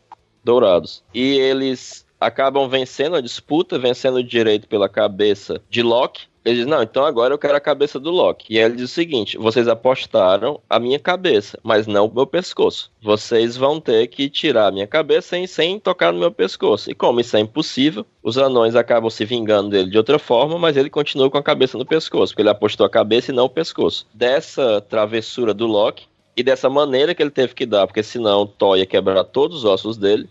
[0.42, 1.04] dourados.
[1.12, 6.66] E eles acabam vencendo a disputa, vencendo o direito pela cabeça de Loki, Ele diz,
[6.66, 8.52] não, então agora eu quero a cabeça do Loki.
[8.52, 12.90] E ele diz o seguinte: vocês apostaram a minha cabeça, mas não o meu pescoço.
[13.00, 16.90] Vocês vão ter que tirar a minha cabeça sem, sem tocar no meu pescoço.
[16.90, 20.76] E como isso é impossível, os anões acabam se vingando dele de outra forma, mas
[20.76, 23.50] ele continua com a cabeça no pescoço, porque ele apostou a cabeça e não o
[23.50, 24.06] pescoço.
[24.12, 28.76] Dessa travessura do Loki, e dessa maneira que ele teve que dar, porque senão Thor
[28.76, 30.28] ia quebrar todos os ossos dele,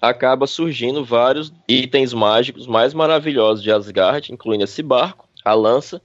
[0.00, 6.00] acaba surgindo vários itens mágicos mais maravilhosos de Asgard, incluindo esse barco, a lança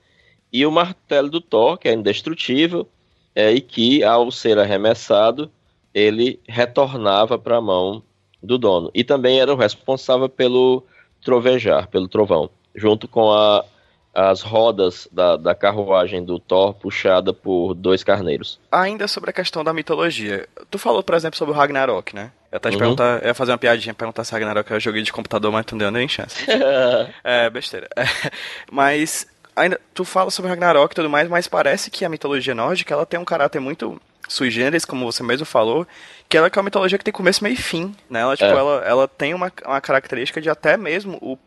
[0.52, 2.88] e o martelo do Thor, que é indestrutível,
[3.36, 5.52] é, e que, ao ser arremessado,
[5.94, 8.02] ele retornava para a mão
[8.42, 8.90] do dono.
[8.94, 10.84] E também era o responsável pelo
[11.24, 13.64] trovejar, pelo trovão, junto com a,
[14.14, 18.60] as rodas da, da carruagem do Thor puxada por dois carneiros.
[18.72, 20.48] Ainda sobre a questão da mitologia.
[20.72, 22.32] Tu falou, por exemplo, sobre o Ragnarok, né?
[22.52, 22.78] Eu, te uhum.
[22.78, 25.74] perguntar, eu ia fazer uma piadinha, perguntar se Ragnarok é jogo de computador, mas tu
[25.74, 26.46] não deu nem chance.
[27.24, 27.88] é, besteira.
[28.72, 32.94] mas ainda tu fala sobre Ragnarok e tudo mais, mas parece que a mitologia nórdica
[32.94, 35.88] ela tem um caráter muito sui generis, como você mesmo falou,
[36.28, 38.22] que ela é uma mitologia que tem começo, meio e fim, né?
[38.22, 38.58] Ela, tipo, é.
[38.58, 41.38] ela, ela tem uma, uma característica de até mesmo o,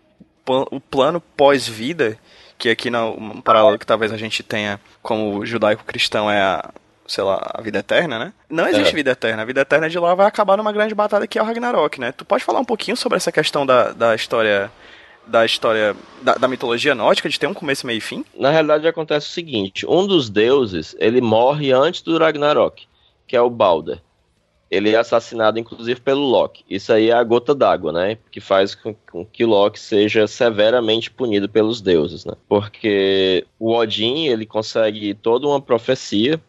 [0.71, 2.19] o plano pós-vida,
[2.59, 6.71] que aqui no um paralelo que talvez a gente tenha como judaico-cristão é a,
[7.11, 8.33] sei lá, a vida eterna, né?
[8.49, 8.95] Não existe é.
[8.95, 9.43] vida eterna.
[9.43, 12.13] A vida eterna de lá vai acabar numa grande batalha que é o Ragnarok, né?
[12.13, 14.71] Tu pode falar um pouquinho sobre essa questão da, da história
[15.27, 18.25] da história da, da, mitologia nórdica de ter um começo, meio e fim?
[18.35, 22.87] Na realidade acontece o seguinte, um dos deuses, ele morre antes do Ragnarok,
[23.27, 24.01] que é o Balder.
[24.71, 26.65] Ele é assassinado, inclusive, pelo Loki.
[26.71, 28.19] Isso aí é a gota d'água, né?
[28.31, 32.35] Que faz com, com que Loki seja severamente punido pelos deuses, né?
[32.49, 36.41] Porque o Odin, ele consegue toda uma profecia,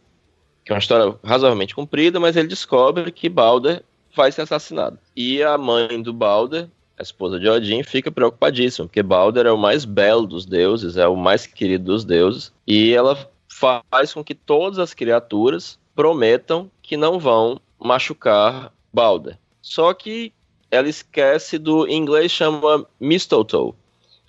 [0.64, 3.84] que é uma história razoavelmente comprida, mas ele descobre que Balder
[4.16, 4.98] vai ser assassinado.
[5.16, 9.58] E a mãe do Balder, a esposa de Odin, fica preocupadíssima, porque Balder é o
[9.58, 13.18] mais belo dos deuses, é o mais querido dos deuses, e ela
[13.50, 19.38] faz com que todas as criaturas prometam que não vão machucar Balder.
[19.62, 20.34] Só que
[20.70, 23.74] ela esquece do em inglês chama mistletoe.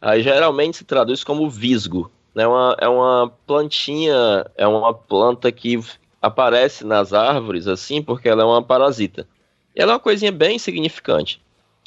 [0.00, 2.10] Aí geralmente se traduz como visgo.
[2.34, 5.78] É uma, é uma plantinha, é uma planta que
[6.22, 9.26] aparece nas árvores assim porque ela é uma parasita.
[9.74, 11.42] E ela é uma coisinha bem insignificante.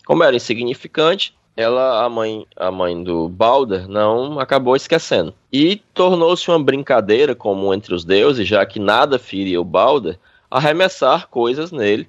[0.06, 5.34] Como era insignificante, ela, a mãe, a mãe do Balder, não acabou esquecendo.
[5.52, 10.20] E tornou-se uma brincadeira comum entre os deuses, já que nada feria o Balder,
[10.52, 12.08] arremessar coisas nele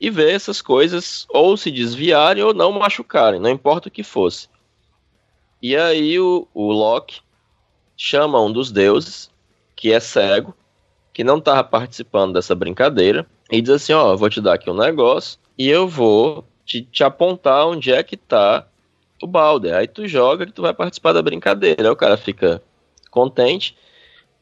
[0.00, 4.48] e ver essas coisas ou se desviarem ou não machucarem, não importa o que fosse.
[5.60, 7.20] E aí o, o Loki
[7.96, 9.30] chama um dos deuses,
[9.74, 10.54] que é cego,
[11.18, 14.70] que não estava participando dessa brincadeira, e diz assim: Ó, oh, vou te dar aqui
[14.70, 18.64] um negócio e eu vou te, te apontar onde é que tá
[19.20, 19.74] o Balder.
[19.74, 21.82] Aí tu joga que tu vai participar da brincadeira.
[21.82, 22.62] Aí o cara fica
[23.10, 23.76] contente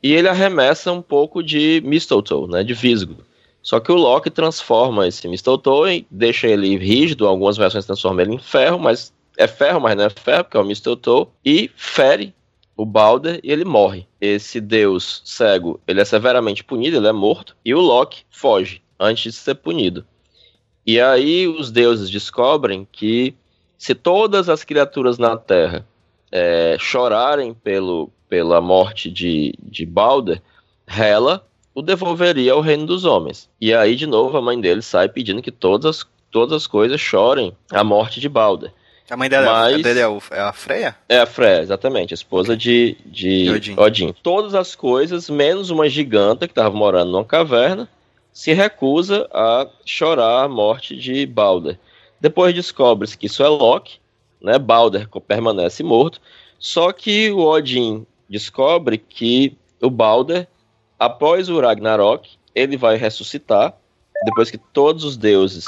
[0.03, 3.25] e ele arremessa um pouco de mistletoe, né, de visgo.
[3.63, 8.39] Só que o Loki transforma esse Mistletoe deixa ele rígido, algumas versões transformam ele em
[8.39, 12.35] ferro, mas é ferro, mas não é ferro, porque é o Mistletoe, e fere
[12.77, 14.07] o Balder e ele morre.
[14.21, 19.33] Esse deus cego, ele é severamente punido, ele é morto, e o Loki foge antes
[19.33, 20.05] de ser punido.
[20.87, 23.35] E aí os deuses descobrem que
[23.79, 25.87] se todas as criaturas na Terra
[26.31, 30.41] é, chorarem pelo, pela morte de, de Balder,
[30.87, 33.51] Hela o devolveria ao reino dos homens.
[33.61, 37.01] E aí, de novo, a mãe dele sai pedindo que todas as, todas as coisas
[37.01, 38.73] chorem a morte de Balder.
[39.09, 40.97] A mãe dele, é Mas, dele é, o, é, a Freya?
[41.09, 43.75] É a Freya, exatamente, a esposa de, de Odin.
[43.79, 44.15] Odin.
[44.23, 47.89] Todas as coisas, menos uma giganta que estava morando numa caverna,
[48.33, 51.79] se recusa a chorar a morte de Balder.
[52.21, 53.99] Depois descobre-se que isso é Loki,
[54.41, 54.59] né?
[54.59, 56.21] Balder permanece morto,
[56.59, 60.49] só que o Odin descobre que o Balder
[60.99, 63.75] após o Ragnarok, ele vai ressuscitar,
[64.25, 65.67] depois que todos os deuses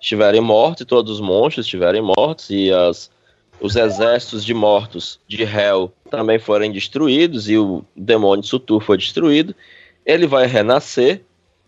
[0.00, 3.10] estiverem mortos, todos os monstros estiverem mortos, e as,
[3.60, 9.54] os exércitos de mortos de Hel também forem destruídos, e o demônio Sutur foi destruído,
[10.04, 11.24] ele vai renascer,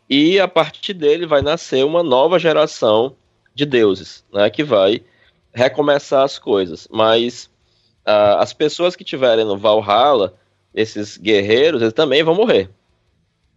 [0.08, 3.14] e a partir dele vai nascer uma nova geração
[3.54, 5.02] de deuses, né, que vai
[5.52, 6.88] recomeçar as coisas.
[6.90, 7.50] Mas
[8.06, 10.34] uh, as pessoas que estiverem no Valhalla,
[10.74, 12.70] esses guerreiros, eles também vão morrer.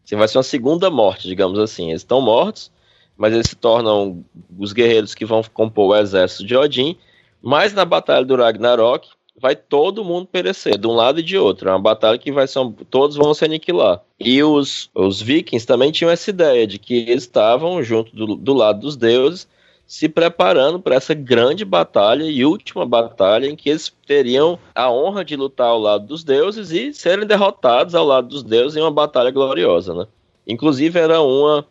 [0.04, 1.90] Assim, vai ser uma segunda morte, digamos assim.
[1.90, 2.72] Eles estão mortos,
[3.18, 4.24] mas eles se tornam
[4.58, 6.98] os guerreiros que vão compor o exército de Odin.
[7.42, 9.08] Mas na batalha do Ragnarok,
[9.40, 11.70] vai todo mundo perecer, de um lado e de outro.
[11.70, 12.60] É uma batalha que vai ser.
[12.90, 14.02] Todos vão se aniquilar.
[14.20, 18.54] E os, os vikings também tinham essa ideia de que eles estavam junto do, do
[18.54, 19.48] lado dos deuses,
[19.86, 25.24] se preparando para essa grande batalha e última batalha em que eles teriam a honra
[25.24, 28.90] de lutar ao lado dos deuses e serem derrotados ao lado dos deuses em uma
[28.90, 30.08] batalha gloriosa, né?
[30.48, 31.66] Inclusive era uma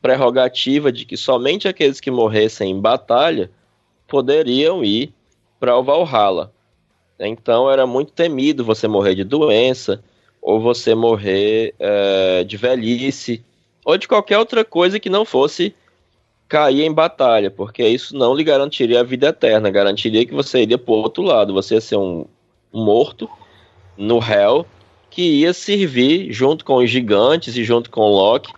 [0.00, 3.50] prerrogativa de que somente aqueles que morressem em batalha
[4.06, 5.12] poderiam ir
[5.58, 6.52] para o Valhalla.
[7.18, 10.02] Então era muito temido você morrer de doença
[10.40, 13.42] ou você morrer é, de velhice
[13.84, 15.74] ou de qualquer outra coisa que não fosse
[16.48, 20.78] cair em batalha, porque isso não lhe garantiria a vida eterna, garantiria que você iria
[20.78, 22.24] para o outro lado, você ia ser um,
[22.72, 23.28] morto
[23.96, 24.64] no réu
[25.10, 28.52] que ia servir junto com os gigantes e junto com Loki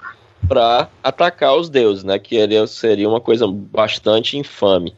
[0.49, 2.19] para atacar os deuses, né?
[2.19, 4.95] Que seria uma coisa bastante infame.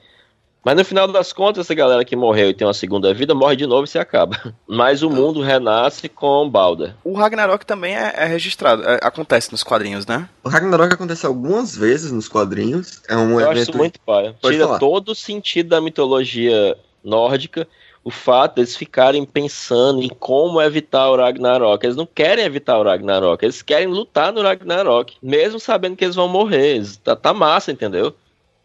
[0.64, 3.56] Mas no final das contas, essa galera que morreu e tem uma segunda vida morre
[3.56, 4.54] de novo e se acaba.
[4.66, 6.94] Mas o mundo renasce com Balder.
[7.02, 10.28] O Ragnarok também é, é registrado, é, acontece nos quadrinhos, né?
[10.44, 13.02] O Ragnarok acontece algumas vezes nos quadrinhos.
[13.08, 13.70] É um Eu evento...
[13.70, 14.34] acho muito pai.
[14.40, 14.78] Tira falar.
[14.78, 17.66] todo o sentido da mitologia nórdica
[18.04, 21.84] o fato deles ficarem pensando em como evitar o Ragnarok.
[21.84, 26.16] Eles não querem evitar o Ragnarok, eles querem lutar no Ragnarok, mesmo sabendo que eles
[26.16, 26.82] vão morrer.
[27.04, 28.14] Tá, tá massa, entendeu?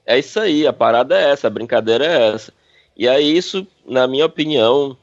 [0.06, 2.54] É isso aí, a parada é essa, a brincadeira é essa.
[2.96, 4.98] E aí isso, na minha opinião,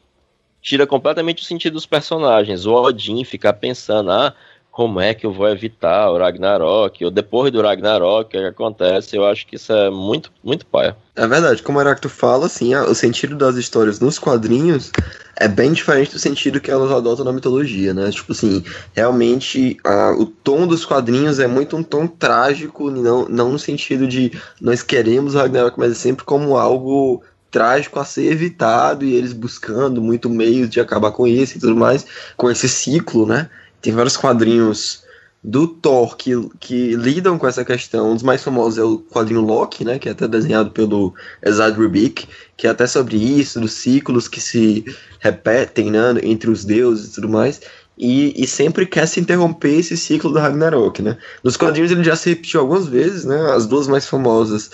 [0.61, 2.67] tira completamente o sentido dos personagens.
[2.67, 4.35] O Odin ficar pensando, ah,
[4.75, 9.15] como é que eu vou evitar o Ragnarok, ou depois do Ragnarok, o que acontece,
[9.15, 10.97] eu acho que isso é muito, muito paia.
[11.15, 14.91] É verdade, como o Heráclito fala, assim, o sentido das histórias nos quadrinhos
[15.37, 18.11] é bem diferente do sentido que elas adotam na mitologia, né?
[18.11, 23.53] Tipo assim, realmente a, o tom dos quadrinhos é muito um tom trágico, não, não
[23.53, 28.33] no sentido de nós queremos o Ragnarok, mas é sempre como algo trágico a ser
[28.33, 32.05] evitado e eles buscando muito meios de acabar com isso e tudo mais,
[32.37, 33.49] com esse ciclo, né?
[33.85, 35.05] Tem vários quadrinhos
[35.43, 38.13] do Thor que, que lidam com essa questão.
[38.13, 41.13] Um dos mais famosos é o quadrinho Loki, né, que é até desenhado pelo
[41.45, 44.87] Ezad Rubik, que é até sobre isso, dos ciclos que se
[45.21, 47.61] repetem né, entre os deuses e tudo mais.
[47.99, 51.17] E, e, sempre quer se interromper esse ciclo do Ragnarok, né?
[51.45, 53.53] Nos quadrinhos ele já se repetiu algumas vezes, né?
[53.53, 54.71] As duas mais famosas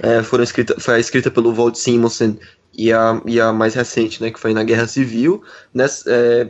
[0.00, 2.34] é, foram escritas, foi escrita pelo Walt Simonson
[2.76, 4.32] e a, e a mais recente, né?
[4.32, 5.40] Que foi na Guerra Civil,
[5.72, 6.48] nessa, é,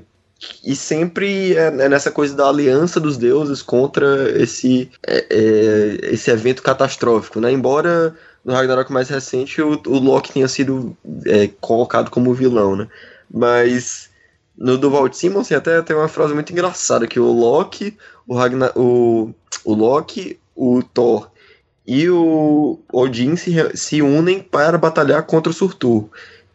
[0.64, 6.30] e sempre é, é nessa coisa da aliança dos deuses contra esse, é, é, esse
[6.30, 7.52] evento catastrófico, né?
[7.52, 12.88] Embora no Ragnarok mais recente o, o Loki tenha sido é, colocado como vilão, né?
[13.30, 14.10] Mas
[14.56, 18.72] no do Walt Simonson até tem uma frase muito engraçada que o Loki, o, Ragnar,
[18.76, 21.30] o, o Loki, o Thor
[21.86, 26.08] e o Odin se, se unem para batalhar contra o Surtur.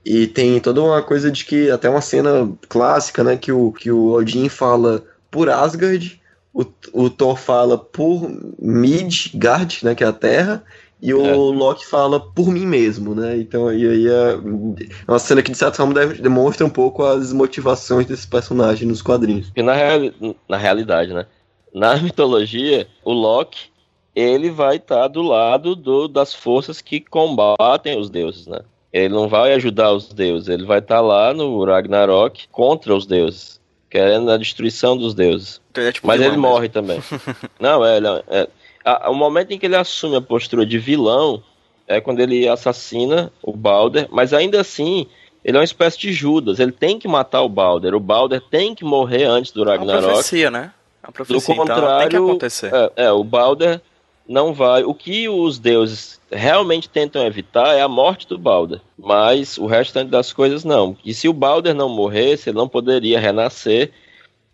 [0.06, 3.92] E tem toda uma coisa de que, até uma cena clássica, né, que o, que
[3.92, 6.20] o Odin fala por Asgard,
[6.54, 10.64] o, o Thor fala por Midgard, né, que é a Terra,
[11.02, 11.34] e o é.
[11.34, 13.38] Loki fala por mim mesmo, né?
[13.38, 17.32] Então aí, aí é, é uma cena que de certa forma demonstra um pouco as
[17.32, 19.50] motivações desse personagem nos quadrinhos.
[19.56, 20.14] E na, reali
[20.48, 21.26] na realidade, né?
[21.74, 23.70] Na mitologia, o Loki
[24.14, 28.60] ele vai estar tá do lado do, das forças que combatem os deuses, né?
[28.92, 33.06] Ele não vai ajudar os deuses, ele vai estar tá lá no Ragnarok contra os
[33.06, 35.62] deuses, querendo a destruição dos deuses.
[35.72, 36.42] Então, é tipo Mas ele mesmo.
[36.42, 37.00] morre também.
[37.60, 38.48] não, é, é,
[38.86, 41.44] é, o momento em que ele assume a postura de vilão
[41.88, 45.08] é quando ele assassina o Balder, mas ainda assim
[45.44, 48.76] ele é uma espécie de Judas, ele tem que matar o Balder, o Balder tem
[48.76, 50.04] que morrer antes do Ragnarok.
[50.04, 50.74] É uma profecia, né?
[51.02, 52.72] É uma profecia, do contrário, então, tem que acontecer.
[52.74, 53.82] É, é, o Balder
[54.28, 54.84] não vai.
[54.84, 58.82] O que os deuses realmente tentam evitar é a morte do Balder.
[58.98, 60.96] Mas o restante das coisas não.
[61.04, 63.92] E se o Balder não morresse, ele não poderia renascer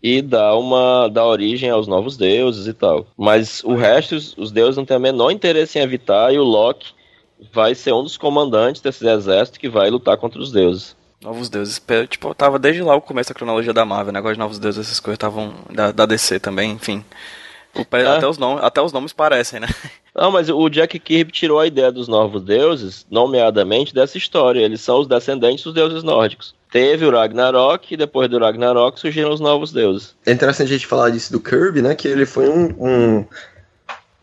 [0.01, 3.07] e dar uma dar origem aos novos deuses e tal.
[3.17, 6.93] Mas o resto, os deuses não têm o menor interesse em evitar e o Loki
[7.51, 10.95] vai ser um dos comandantes desse exército que vai lutar contra os deuses.
[11.21, 14.35] Novos deuses, tipo, tava desde lá o começo da cronologia da Marvel, negócio né?
[14.35, 17.03] de novos deuses, essas coisas estavam da, da DC também, enfim.
[17.91, 18.05] É.
[18.05, 19.67] Até, os nomes, até os nomes parecem, né?
[20.15, 24.61] Não, mas o Jack Kirby tirou a ideia dos novos deuses, nomeadamente dessa história.
[24.61, 26.55] Eles são os descendentes dos deuses nórdicos.
[26.71, 30.15] Teve o Ragnarok e depois do Ragnarok surgiram os novos deuses.
[30.25, 31.95] É interessante a gente falar disso do Kirby, né?
[31.95, 33.25] Que ele foi um, um...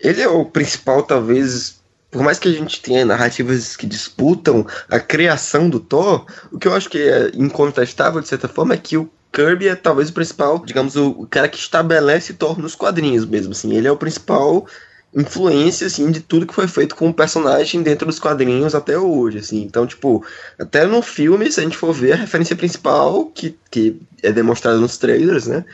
[0.01, 4.99] Ele é o principal, talvez, por mais que a gente tenha narrativas que disputam a
[4.99, 8.97] criação do Thor, o que eu acho que é incontestável, de certa forma, é que
[8.97, 13.53] o Kirby é talvez o principal, digamos, o cara que estabelece Thor nos quadrinhos mesmo,
[13.53, 13.75] assim.
[13.75, 14.67] Ele é o principal
[15.15, 19.39] influência, assim, de tudo que foi feito com o personagem dentro dos quadrinhos até hoje,
[19.39, 19.63] assim.
[19.63, 20.25] Então, tipo,
[20.59, 24.79] até no filme, se a gente for ver, a referência principal, que, que é demonstrada
[24.79, 25.65] nos trailers, né,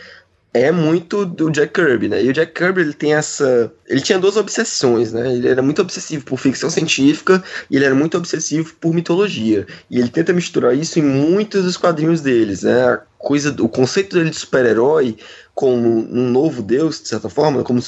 [0.63, 2.23] é muito do Jack Kirby, né?
[2.23, 5.33] E o Jack Kirby ele tem essa, ele tinha duas obsessões, né?
[5.33, 9.67] Ele era muito obsessivo por ficção científica e ele era muito obsessivo por mitologia.
[9.91, 12.83] E ele tenta misturar isso em muitos dos quadrinhos deles, né?
[12.89, 15.17] A coisa, o conceito dele de super-herói
[15.55, 17.81] como um novo deus, de certa forma, como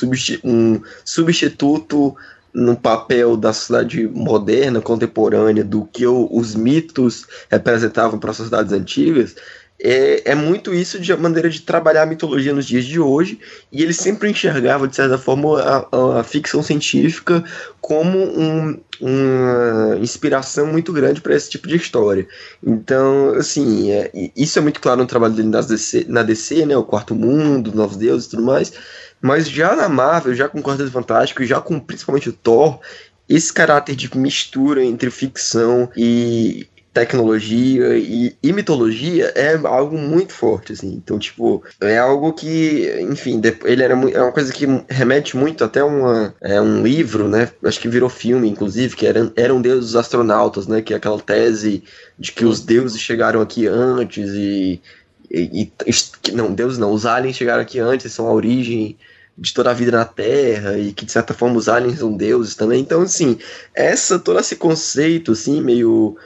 [0.45, 2.17] um substituto
[2.53, 9.37] no papel da sociedade moderna, contemporânea, do que os mitos representavam para as sociedades antigas,
[9.83, 13.41] é, é muito isso de maneira de trabalhar a mitologia nos dias de hoje,
[13.73, 17.43] e ele sempre enxergava, de certa forma, a, a ficção científica
[17.81, 22.29] como um, uma inspiração muito grande para esse tipo de história.
[22.63, 26.77] Então, assim, é, isso é muito claro no trabalho dele nas DC, na DC, né,
[26.77, 28.73] o Quarto Mundo, Novos Deuses e tudo mais,
[29.21, 32.81] mas já na Marvel, já com Quarteto Fantástico, já com principalmente o Thor,
[33.29, 40.73] esse caráter de mistura entre ficção e tecnologia e, e, mitologia é algo muito forte,
[40.73, 40.95] assim.
[40.95, 45.85] Então, tipo, é algo que, enfim, ele era é uma coisa que remete muito até
[45.85, 47.49] uma, é, um livro, né?
[47.65, 50.83] Acho que virou filme, inclusive, que era, eram deuses astronautas, né?
[50.83, 51.85] Que é aquela tese
[52.19, 54.83] de que os deuses chegaram aqui antes e,
[55.31, 58.99] e, e não, deuses não, os aliens chegaram aqui antes, são a origem
[59.39, 62.57] de toda a vida na Terra e que de certa forma os aliens são deuses
[62.57, 62.81] também.
[62.81, 63.39] Então, assim,
[63.75, 66.19] essa todo esse conceito assim meio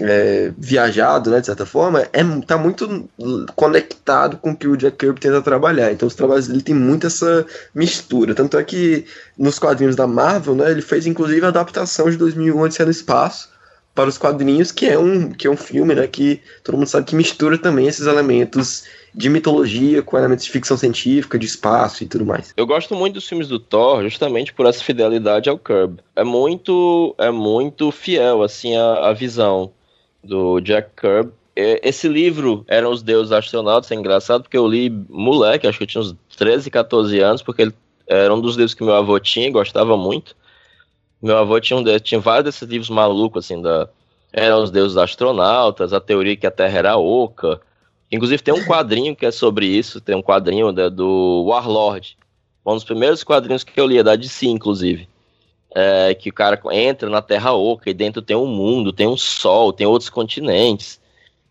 [0.00, 3.08] é, viajado, né, de certa forma, é, tá muito
[3.54, 5.92] conectado com o que o Jack Kirby tenta trabalhar.
[5.92, 8.34] Então os trabalhos dele tem muito essa mistura.
[8.34, 9.04] Tanto é que
[9.36, 13.48] nos quadrinhos da Marvel, né, ele fez inclusive a adaptação de 2001 Odisseia no Espaço
[13.94, 17.06] para os quadrinhos, que é um, que é um filme, né, que todo mundo sabe
[17.06, 22.06] que mistura também esses elementos de mitologia com elementos de ficção científica, de espaço e
[22.06, 22.52] tudo mais.
[22.56, 25.98] Eu gosto muito dos filmes do Thor justamente por essa fidelidade ao Kirby.
[26.14, 29.72] É muito, é muito fiel assim a, a visão
[30.28, 31.32] do Jack Kirby.
[31.56, 35.88] Esse livro, Eram os Deuses Astronautas, é engraçado porque eu li moleque, acho que eu
[35.88, 37.74] tinha uns 13, 14 anos, porque ele
[38.06, 40.36] era um dos livros que meu avô tinha e gostava muito.
[41.20, 43.88] Meu avô tinha, um, tinha vários desses livros malucos, assim, da
[44.32, 47.60] Eram os Deuses Astronautas, a teoria que a Terra era oca.
[48.12, 52.16] Inclusive tem um quadrinho que é sobre isso, tem um quadrinho da, do Warlord.
[52.64, 55.08] Um dos primeiros quadrinhos que eu li, é da DC, inclusive
[55.78, 59.16] é, que o cara entra na Terra Oca e dentro tem um mundo, tem um
[59.16, 61.00] sol, tem outros continentes.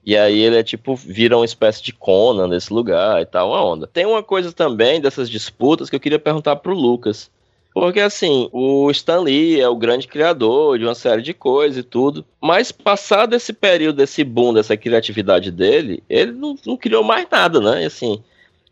[0.06, 3.64] E aí ele é tipo, vira uma espécie de Conan nesse lugar e tal, uma
[3.64, 3.88] onda.
[3.88, 7.32] Tem uma coisa também dessas disputas que eu queria perguntar pro Lucas.
[7.74, 11.84] Porque assim, o Stan Lee é o grande criador de uma série de coisas e
[11.84, 12.26] tudo.
[12.42, 17.62] Mas passado esse período, desse boom, dessa criatividade dele, ele não, não criou mais nada,
[17.62, 17.84] né?
[17.84, 18.22] E, assim,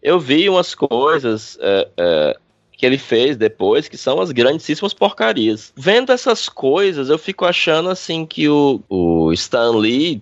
[0.04, 2.38] eu vi umas coisas é, é,
[2.86, 5.74] que ele fez depois, que são as grandíssimas porcarias.
[5.76, 10.22] Vendo essas coisas, eu fico achando assim que o, o Stan Lee,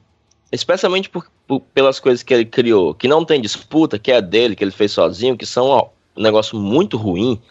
[0.49, 4.55] especialmente por, por, pelas coisas que ele criou, que não tem disputa, que é dele,
[4.55, 7.41] que ele fez sozinho, que são ó, um negócio muito ruim,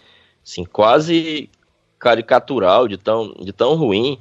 [0.43, 1.51] assim, quase
[1.99, 4.19] caricatural de tão, de tão ruim,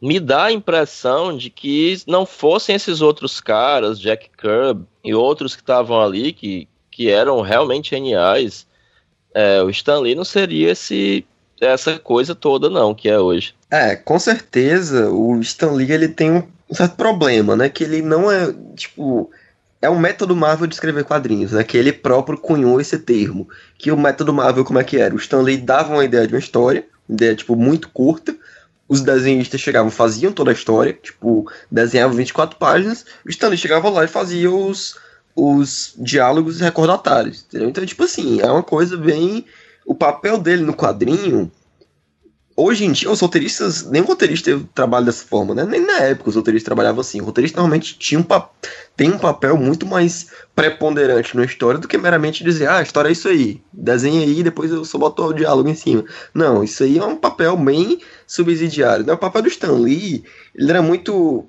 [0.00, 5.54] me dá a impressão de que não fossem esses outros caras, Jack Kirby e outros
[5.54, 8.66] que estavam ali, que, que eram realmente geniais,
[9.34, 11.24] é, o Stanley não seria esse
[11.60, 13.54] essa coisa toda não que é hoje.
[13.70, 18.52] É, com certeza o Stanley ele tem um certo problema, né, que ele não é,
[18.74, 19.30] tipo,
[19.82, 23.90] é um método Marvel de escrever quadrinhos, né, que ele próprio cunhou esse termo, que
[23.92, 25.14] o método Marvel como é que era?
[25.14, 28.34] O Stanley dava uma ideia de uma história, ideia tipo muito curta,
[28.88, 34.04] os desenhistas chegavam, faziam toda a história, tipo, desenhavam 24 páginas, o Stanley chegava lá
[34.04, 34.96] e fazia os
[35.40, 37.70] os diálogos recordatários, entendeu?
[37.70, 39.46] Então, tipo assim, é uma coisa bem.
[39.86, 41.50] O papel dele no quadrinho.
[42.54, 43.88] Hoje em dia, os roteiristas.
[43.90, 45.64] Nem roteirista trabalha dessa forma, né?
[45.64, 47.22] Nem na época os roteiristas trabalhavam assim.
[47.22, 48.24] O roteirista normalmente tinha um
[48.94, 53.08] tem um papel muito mais preponderante na história do que meramente dizer, ah, a história
[53.08, 56.04] é isso aí, desenha aí, depois eu só boto o diálogo em cima.
[56.34, 59.06] Não, isso aí é um papel bem subsidiário.
[59.06, 59.14] Né?
[59.14, 60.22] O papel do Stan Lee,
[60.54, 61.46] ele era muito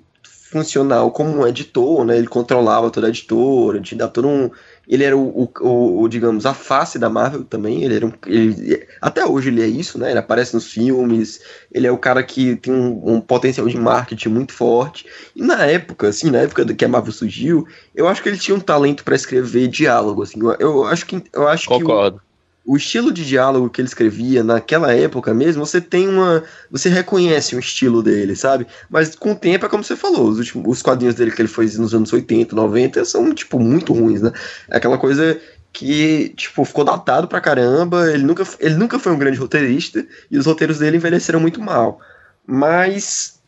[0.51, 2.17] funcional como um editor, né?
[2.17, 4.51] Ele controlava toda a editora, te dava todo um.
[4.87, 7.83] Ele era o, o, o, digamos, a face da Marvel também.
[7.83, 10.09] Ele era um, ele, até hoje ele é isso, né?
[10.09, 11.39] Ele aparece nos filmes.
[11.71, 15.05] Ele é o cara que tem um, um, potencial de marketing muito forte.
[15.35, 18.55] E na época, assim, na época que a Marvel surgiu, eu acho que ele tinha
[18.55, 20.39] um talento para escrever diálogo, assim.
[20.41, 22.17] Eu, eu acho que eu acho Concordo.
[22.17, 22.30] que o,
[22.65, 26.43] o estilo de diálogo que ele escrevia naquela época mesmo, você tem uma.
[26.69, 28.67] Você reconhece o estilo dele, sabe?
[28.89, 31.49] Mas com o tempo é como você falou, os, últimos, os quadrinhos dele que ele
[31.49, 34.31] fez nos anos 80, 90 são, tipo, muito ruins, né?
[34.69, 35.39] É aquela coisa
[35.73, 40.37] que, tipo, ficou datado pra caramba, ele nunca, ele nunca foi um grande roteirista, e
[40.37, 41.99] os roteiros dele envelheceram muito mal.
[42.45, 43.40] Mas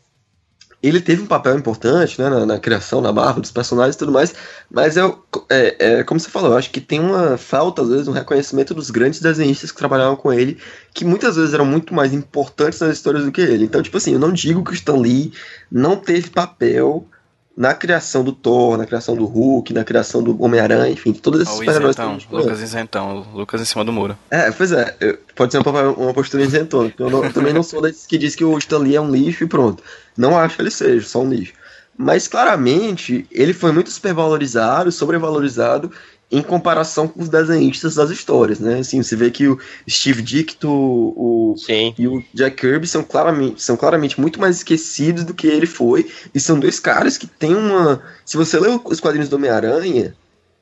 [0.83, 4.11] ele teve um papel importante né, na, na, criação da Marvel, dos personagens e tudo
[4.11, 4.35] mais,
[4.69, 8.07] mas eu, é, é, como você falou, eu acho que tem uma falta, às vezes,
[8.09, 10.57] um reconhecimento dos grandes desenhistas que trabalhavam com ele,
[10.93, 13.63] que muitas vezes eram muito mais importantes nas histórias do que ele.
[13.63, 15.31] Então, tipo assim, eu não digo que o Stan Lee
[15.71, 17.07] não teve papel
[17.55, 21.53] na criação do Thor, na criação do Hulk, na criação do Homem-Aranha, enfim, todos esses
[21.53, 21.95] super-heróis.
[22.29, 24.17] Lucas isentão, Lucas em cima do muro.
[24.31, 24.95] É, pois é,
[25.35, 28.35] pode ser uma, uma postura isentona, eu, não, eu também não sou desses que diz
[28.35, 29.83] que o Stan Lee é um lixo e pronto.
[30.17, 31.53] Não acho que ele seja, só um lixo.
[31.95, 35.91] Mas claramente ele foi muito supervalorizado, sobrevalorizado
[36.33, 38.79] em comparação com os desenhistas das histórias, né?
[38.79, 41.55] Assim, você vê que o Steve Ditko o,
[41.95, 46.09] e o Jack Kirby são claramente, são claramente muito mais esquecidos do que ele foi,
[46.33, 48.01] e são dois caras que têm uma...
[48.25, 50.15] Se você lê os quadrinhos do Homem-Aranha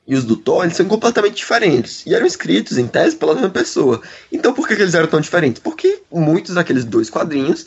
[0.06, 3.48] e os do Thor, eles são completamente diferentes, e eram escritos, em tese, pela mesma
[3.48, 4.02] pessoa.
[4.30, 5.62] Então por que, que eles eram tão diferentes?
[5.62, 7.64] Porque muitos daqueles dois quadrinhos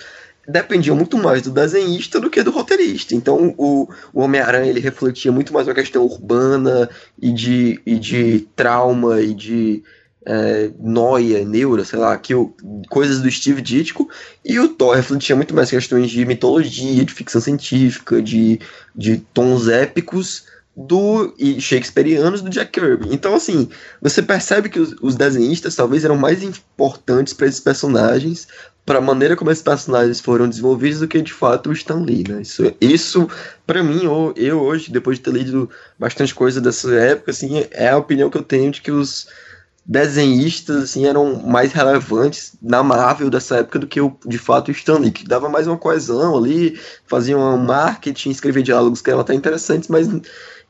[0.47, 3.15] dependiam muito mais do desenhista do que do roteirista.
[3.15, 6.89] Então o, o Homem-Aranha ele refletia muito mais uma questão urbana
[7.21, 9.83] e de, e de trauma e de
[10.25, 12.53] é, noia, neura, sei lá, que o,
[12.89, 14.09] coisas do Steve Ditko,
[14.43, 18.59] e o Thor refletia muito mais questões de mitologia, de ficção científica, de,
[18.95, 23.07] de tons épicos do e shakespearianos do Jack Kirby.
[23.11, 23.69] Então, assim,
[24.01, 28.47] você percebe que os, os desenhistas talvez eram mais importantes para esses personagens
[28.85, 32.23] para a maneira como esses personagens foram desenvolvidos do que de fato o Stan Lee,
[32.27, 32.41] né?
[32.41, 33.27] Isso, isso
[33.65, 37.89] para mim, eu, eu hoje, depois de ter lido bastante coisa dessa época, assim, é
[37.89, 39.27] a opinião que eu tenho de que os
[39.87, 44.71] desenhistas assim eram mais relevantes na Marvel dessa época do que o de fato o
[44.71, 49.21] Stan Lee, que dava mais uma coesão ali, fazia um marketing, escrevia diálogos que eram
[49.21, 50.07] até interessantes, mas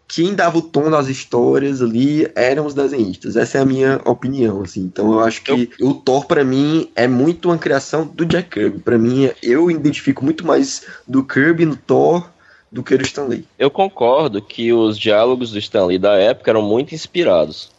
[0.07, 3.35] quem dava o tom das histórias ali eram os desenhistas.
[3.35, 4.81] Essa é a minha opinião, assim.
[4.81, 5.89] Então eu acho que eu...
[5.89, 8.79] o Thor para mim é muito uma criação do Jack Kirby.
[8.79, 12.29] Para mim eu identifico muito mais do Kirby no Thor
[12.71, 13.47] do que do Stan Lee.
[13.57, 17.71] Eu concordo que os diálogos do Stan Lee da época eram muito inspirados.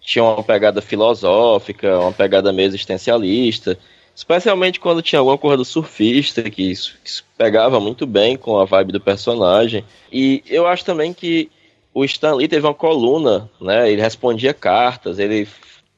[0.00, 3.78] Tinha uma pegada filosófica, uma pegada meio existencialista,
[4.14, 8.92] especialmente quando tinha alguma coisa do surfista que, que pegava muito bem com a vibe
[8.92, 9.84] do personagem.
[10.12, 11.48] E eu acho também que
[11.92, 13.90] o Stan Lee teve uma coluna, né?
[13.90, 15.48] Ele respondia cartas, ele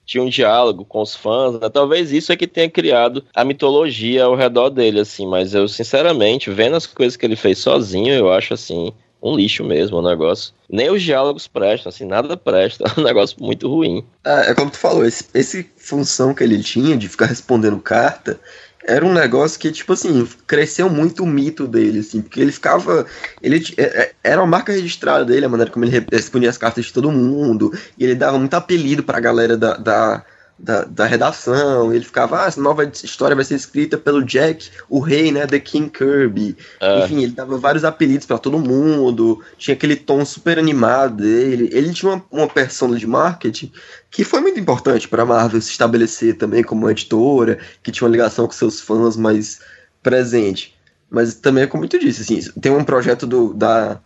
[0.05, 1.69] tinha um diálogo com os fãs, né?
[1.69, 6.51] talvez isso é que tenha criado a mitologia ao redor dele, assim, mas eu, sinceramente,
[6.51, 10.53] vendo as coisas que ele fez sozinho, eu acho, assim, um lixo mesmo o negócio.
[10.69, 14.05] Nem os diálogos prestam, assim, nada presta, é um negócio muito ruim.
[14.25, 18.41] É, é como tu falou, esse, esse função que ele tinha de ficar respondendo carta,
[18.85, 23.07] era um negócio que, tipo assim, cresceu muito o mito dele, assim, porque ele ficava.
[23.41, 26.87] Ele é, é, era uma marca registrada dele, a maneira como ele respondia as cartas
[26.87, 30.25] de todo mundo, e ele dava muito apelido pra galera da, da
[30.63, 31.93] da, da redação.
[31.93, 35.59] Ele ficava, ah, essa nova história vai ser escrita pelo Jack, o rei, né, The
[35.59, 36.57] King Kirby.
[36.81, 37.05] É.
[37.05, 41.69] Enfim, ele dava vários apelidos para todo mundo, tinha aquele tom super animado dele.
[41.73, 43.73] Ele tinha uma, uma persona de marketing
[44.11, 48.47] que foi muito importante para Marvel se estabelecer também como editora, que tinha uma ligação
[48.47, 49.61] com seus fãs mais
[50.03, 50.77] presente.
[51.11, 54.01] Mas também, como tu disse, assim, tem um projeto do, da,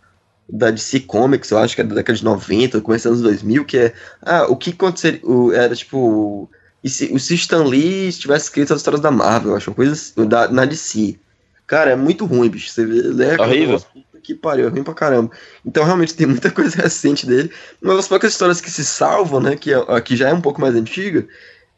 [0.49, 3.77] da DC Comics, eu acho que é da década de 90, começando nos 2000, que
[3.77, 6.49] é ah, o que aconteceria, o, era tipo
[6.83, 9.91] e se, o Stan Lee tivesse escrito as histórias da Marvel, eu acho, uma coisa
[9.91, 11.19] assim, da, na DC.
[11.65, 12.69] Cara, é muito ruim, bicho.
[12.69, 13.81] Você lê é horrível.
[14.23, 15.31] Que pariu, é ruim pra caramba.
[15.65, 17.51] Então, realmente, tem muita coisa recente dele.
[17.81, 20.61] Uma das poucas histórias que se salvam, né, que, é, que já é um pouco
[20.61, 21.27] mais antiga,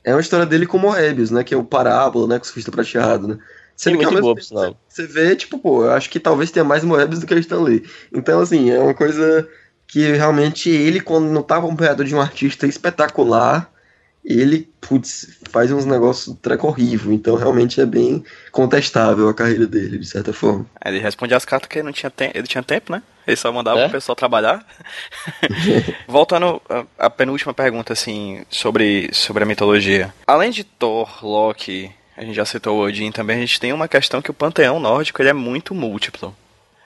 [0.03, 2.71] é uma história dele com Moebius, né, que é o Parábola, né, com o surfista
[2.71, 3.37] prateado, né.
[3.79, 7.21] Sim, muito boa, você, você vê, tipo, pô, eu acho que talvez tenha mais Moebius
[7.21, 7.89] do que o Stan Lee.
[8.13, 9.47] Então, assim, é uma coisa
[9.87, 13.71] que realmente ele, quando não tá acompanhado de um artista espetacular,
[14.21, 17.13] ele, putz, faz uns negócios treco horrível.
[17.13, 18.21] Então, realmente é bem
[18.51, 20.65] contestável a carreira dele, de certa forma.
[20.83, 23.01] Ele respondia as cartas que ele não tinha, te ele tinha tempo, né?
[23.25, 23.87] Ele só mandava é?
[23.87, 24.61] o pessoal trabalhar.
[26.05, 26.61] Voltando
[26.97, 30.13] à penúltima pergunta, assim, sobre, sobre a mitologia.
[30.27, 33.87] Além de Thor, Loki, a gente já citou o Odin também, a gente tem uma
[33.87, 36.35] questão que o panteão nórdico ele é muito múltiplo.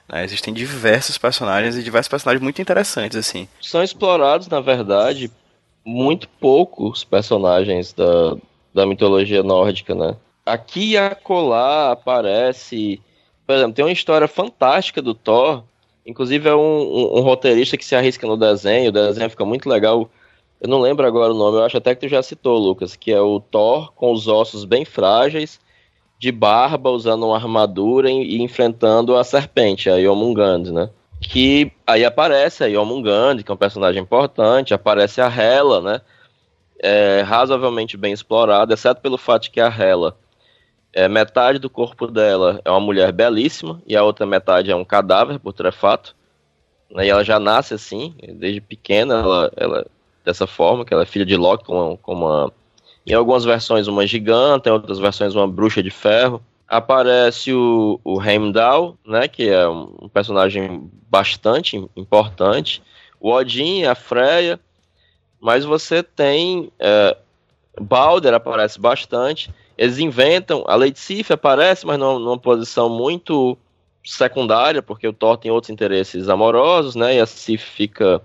[0.08, 0.22] Né?
[0.22, 3.48] Existem diversos personagens e diversos personagens muito interessantes, assim.
[3.60, 5.28] São explorados, na verdade,
[5.84, 8.36] muito poucos personagens da,
[8.72, 10.14] da mitologia nórdica, né?
[10.46, 13.00] Aqui e acolá aparece...
[13.44, 15.64] Por exemplo, tem uma história fantástica do Thor,
[16.06, 19.68] inclusive é um, um, um roteirista que se arrisca no desenho, o desenho fica muito
[19.68, 20.08] legal
[20.60, 23.12] eu não lembro agora o nome, eu acho até que tu já citou, Lucas, que
[23.12, 25.60] é o Thor com os ossos bem frágeis,
[26.18, 30.90] de barba, usando uma armadura e, enfrentando a serpente, a Yomungand, né?
[31.20, 36.00] Que aí aparece a Yomungand, que é um personagem importante, aparece a Hela, né?
[36.82, 40.16] É, razoavelmente bem explorada, exceto pelo fato de que a Hela
[40.94, 44.84] é, metade do corpo dela é uma mulher belíssima e a outra metade é um
[44.84, 46.14] cadáver putrefato.
[46.90, 49.86] Né, e ela já nasce assim, desde pequena, ela, ela
[50.24, 52.52] dessa forma, que ela é filha de Loki, com com uma
[53.06, 56.42] em algumas versões uma gigante, em outras versões uma bruxa de ferro.
[56.66, 62.82] Aparece o, o Heimdall, né, que é um personagem bastante importante.
[63.20, 64.58] O Odin, a Freya.
[65.38, 66.72] Mas você tem...
[66.78, 67.16] É,
[67.78, 69.50] Balder aparece bastante.
[69.76, 70.64] Eles inventam...
[70.66, 73.58] A Lady Sif aparece, mas numa, numa posição muito
[74.02, 77.16] secundária, porque o Thor tem outros interesses amorosos, né?
[77.16, 78.22] E a Sif fica,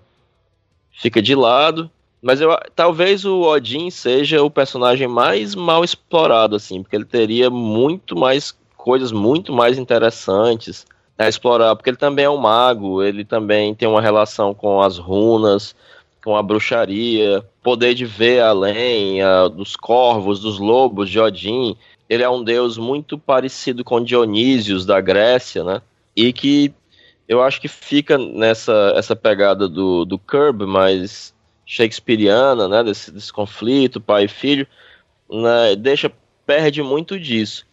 [0.99, 1.89] fica de lado.
[2.21, 7.49] Mas eu, talvez o Odin seja o personagem mais mal explorado, assim, porque ele teria
[7.49, 10.85] muito mais coisas muito mais interessantes
[11.17, 14.97] a explorar, porque ele também é um mago, ele também tem uma relação com as
[14.97, 15.75] runas,
[16.23, 21.75] com a bruxaria, poder de ver além a, dos corvos, dos lobos de Odin.
[22.09, 25.81] Ele é um deus muito parecido com Dionísios da Grécia, né?
[26.15, 26.73] E que
[27.29, 31.31] eu acho que fica nessa essa pegada do, do Curb, mas
[31.63, 34.65] shakespeariana, né, desse, desse conflito, pai e filho,
[35.29, 36.11] né, deixa,
[36.43, 37.67] perde muito disso.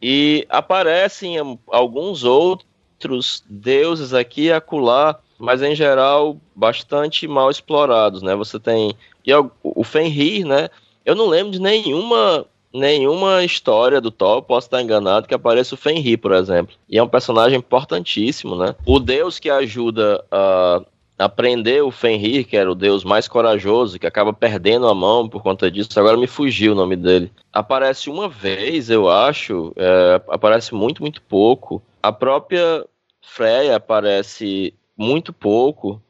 [0.00, 8.36] E aparecem alguns outros deuses aqui e acolá, mas em geral bastante mal explorados, né?
[8.36, 8.94] Você tem
[9.26, 9.32] e
[9.64, 10.68] o Fenrir, né?
[11.04, 12.46] Eu não lembro de nenhuma
[12.76, 16.74] nenhuma história do Thor, posso estar enganado, que apareça o Fenrir, por exemplo.
[16.88, 18.74] E é um personagem importantíssimo, né?
[18.84, 20.82] O deus que ajuda a
[21.18, 25.42] aprender o Fenrir, que era o deus mais corajoso, que acaba perdendo a mão por
[25.42, 25.98] conta disso.
[25.98, 27.32] Agora me fugiu o nome dele.
[27.52, 29.72] Aparece uma vez, eu acho.
[29.76, 31.82] É, aparece muito, muito pouco.
[32.02, 32.84] A própria
[33.22, 36.00] Freya aparece muito pouco.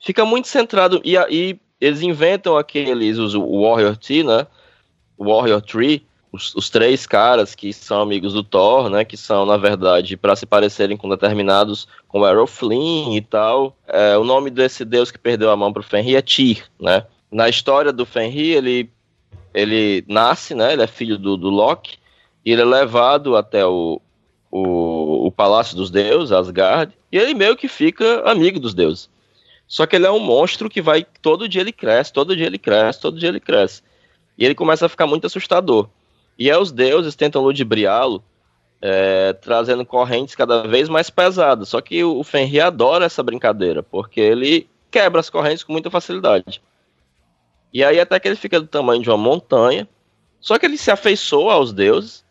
[0.00, 1.00] Fica muito centrado.
[1.04, 4.46] E aí eles inventam aqueles, os Warrior Tree, né?
[5.18, 6.04] Warrior Tree,
[6.36, 10.36] os, os, três caras que são amigos do Thor, né, que são, na verdade, para
[10.36, 13.76] se parecerem com determinados, como Errol Flynn e tal.
[13.88, 17.04] É, o nome desse deus que perdeu a mão pro Fenrir é Tyr, né?
[17.30, 18.90] Na história do Fenrir, ele,
[19.52, 21.98] ele nasce, né, ele é filho do, do Loki,
[22.44, 24.00] e ele é levado até o,
[24.50, 29.10] o, o Palácio dos Deuses, Asgard, e ele meio que fica amigo dos deuses.
[29.66, 32.58] Só que ele é um monstro que vai, todo dia ele cresce, todo dia ele
[32.58, 33.82] cresce, todo dia ele cresce.
[34.38, 35.88] E ele começa a ficar muito assustador.
[36.38, 38.22] E aí os deuses tentam ludibriá-lo,
[38.80, 41.68] é, trazendo correntes cada vez mais pesadas.
[41.68, 46.62] Só que o Fenrir adora essa brincadeira, porque ele quebra as correntes com muita facilidade.
[47.72, 49.88] E aí até que ele fica do tamanho de uma montanha,
[50.40, 52.24] só que ele se afeiçoa aos deuses,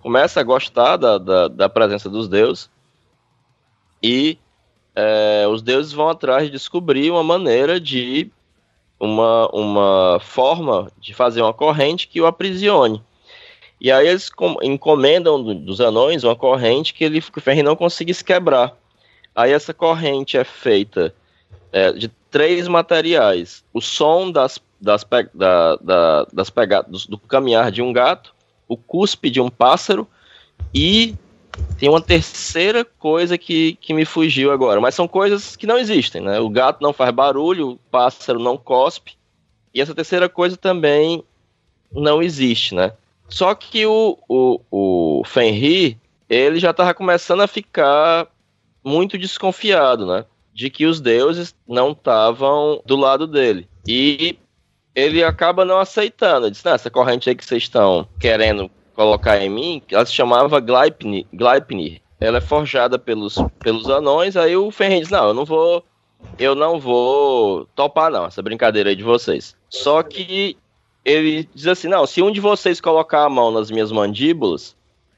[0.00, 2.70] começa a gostar da, da, da presença dos deuses,
[4.02, 4.38] e
[4.94, 8.30] é, os deuses vão atrás de descobrir uma maneira de
[8.98, 13.02] uma, uma forma de fazer uma corrente que o aprisione.
[13.80, 14.30] E aí eles
[14.62, 18.76] encomendam dos anões uma corrente que, ele, que o Fenrir não conseguisse quebrar.
[19.34, 21.14] Aí essa corrente é feita
[21.70, 27.70] é, de três materiais: o som das, das, da, da, das pegadas do, do caminhar
[27.70, 28.34] de um gato,
[28.66, 30.08] o cuspe de um pássaro
[30.74, 31.14] e
[31.78, 36.20] tem uma terceira coisa que, que me fugiu agora, mas são coisas que não existem,
[36.20, 36.40] né?
[36.40, 39.16] O gato não faz barulho, o pássaro não cospe,
[39.72, 41.22] e essa terceira coisa também
[41.92, 42.92] não existe, né?
[43.28, 45.96] Só que o, o, o Fenrir,
[46.28, 48.26] ele já estava começando a ficar
[48.82, 50.24] muito desconfiado, né?
[50.52, 53.68] De que os deuses não estavam do lado dele.
[53.86, 54.38] E
[54.94, 56.46] ele acaba não aceitando.
[56.46, 60.58] Ele diz, essa corrente aí que vocês estão querendo colocar em mim, ela se chamava
[60.58, 61.26] Gleipnir.
[61.32, 62.00] Gleipnir.
[62.20, 65.84] Ela é forjada pelos, pelos anões, aí o Fenrir diz, não, eu não vou
[66.36, 69.56] eu não vou topar não, essa brincadeira aí de vocês.
[69.68, 70.56] Só que
[71.08, 74.76] ele diz assim: não, se um de vocês colocar a mão nas minhas mandíbulas,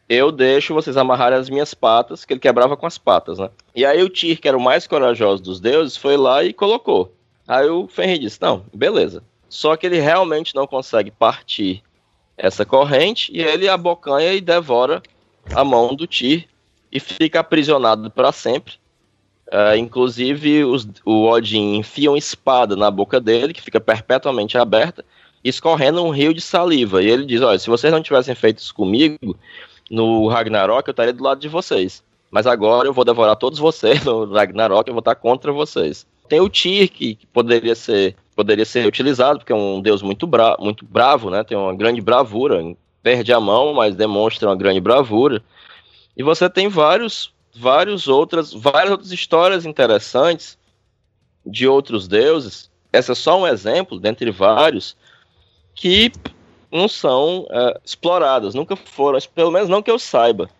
[0.09, 3.51] eu deixo vocês amarrarem as minhas patas, que ele quebrava com as patas, né?
[3.75, 7.15] E aí o Tyr, que era o mais corajoso dos deuses, foi lá e colocou.
[7.47, 9.23] Aí o Fenrir disse: não, beleza.
[9.49, 11.83] Só que ele realmente não consegue partir
[12.37, 15.03] essa corrente e ele abocanha e devora
[15.53, 16.47] a mão do Tyr
[16.91, 18.75] e fica aprisionado para sempre.
[19.49, 25.05] Uh, inclusive, os, o Odin enfia uma espada na boca dele, que fica perpetuamente aberta,
[25.45, 27.03] escorrendo um rio de saliva.
[27.03, 29.37] E ele diz: Olha, se vocês não tivessem feito isso comigo,
[29.91, 32.03] no Ragnarok eu estaria do lado de vocês.
[32.31, 36.07] Mas agora eu vou devorar todos vocês no Ragnarok, eu vou estar contra vocês.
[36.29, 40.57] Tem o Tyr, que, poderia ser poderia ser utilizado, porque é um deus muito, bra
[40.59, 41.45] muito bravo, né?
[41.45, 42.75] Tem uma grande bravura.
[43.03, 45.43] Perde a mão, mas demonstra uma grande bravura.
[46.17, 50.59] E você tem vários, vários outras, várias outras histórias interessantes
[51.45, 52.71] de outros deuses.
[52.93, 54.97] Essa é só um exemplo, dentre vários,
[55.81, 56.13] que
[56.71, 60.51] não são é, exploradas, nunca foram, pelo menos não que eu saiba.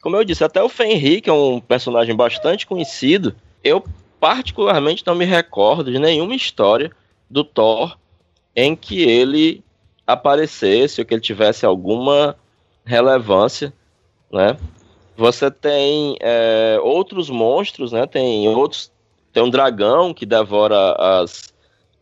[0.00, 3.84] Como eu disse, até o Fenrir, que é um personagem bastante conhecido, eu
[4.20, 6.92] particularmente não me recordo de nenhuma história
[7.28, 7.98] do Thor
[8.54, 9.64] em que ele
[10.06, 12.36] aparecesse ou que ele tivesse alguma
[12.84, 13.72] relevância,
[14.30, 14.56] né?
[15.16, 18.06] Você tem é, outros monstros, né?
[18.06, 18.92] Tem outros,
[19.32, 21.52] tem um dragão que devora as,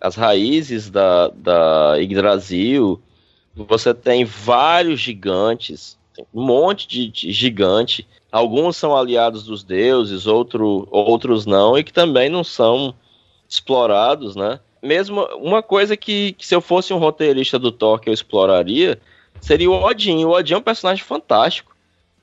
[0.01, 3.01] as raízes da, da Yggdrasil.
[3.55, 5.99] Você tem vários gigantes,
[6.35, 8.07] um monte de, de gigante.
[8.31, 12.95] Alguns são aliados dos deuses, outro, outros não, e que também não são
[13.49, 14.61] explorados, né?
[14.83, 19.01] Mesmo uma coisa que, que se eu fosse um roteirista do Thor que eu exploraria
[19.41, 20.25] seria o Odin.
[20.25, 21.75] O Odin é um personagem fantástico,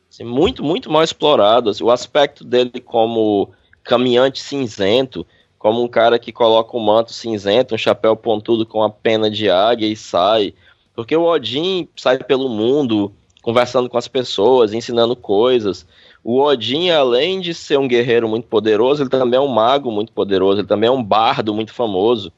[0.10, 1.70] assim, muito, muito mal explorado.
[1.70, 3.52] Assim, o aspecto dele como
[3.84, 5.26] caminhante cinzento,
[5.64, 9.50] como um cara que coloca um manto cinzento, um chapéu pontudo com a pena de
[9.50, 10.54] águia e sai.
[10.94, 15.88] Porque o Odin sai pelo mundo conversando com as pessoas, ensinando coisas.
[16.22, 20.12] O Odin, além de ser um guerreiro muito poderoso, ele também é um mago muito
[20.12, 22.30] poderoso, ele também é um bardo muito famoso.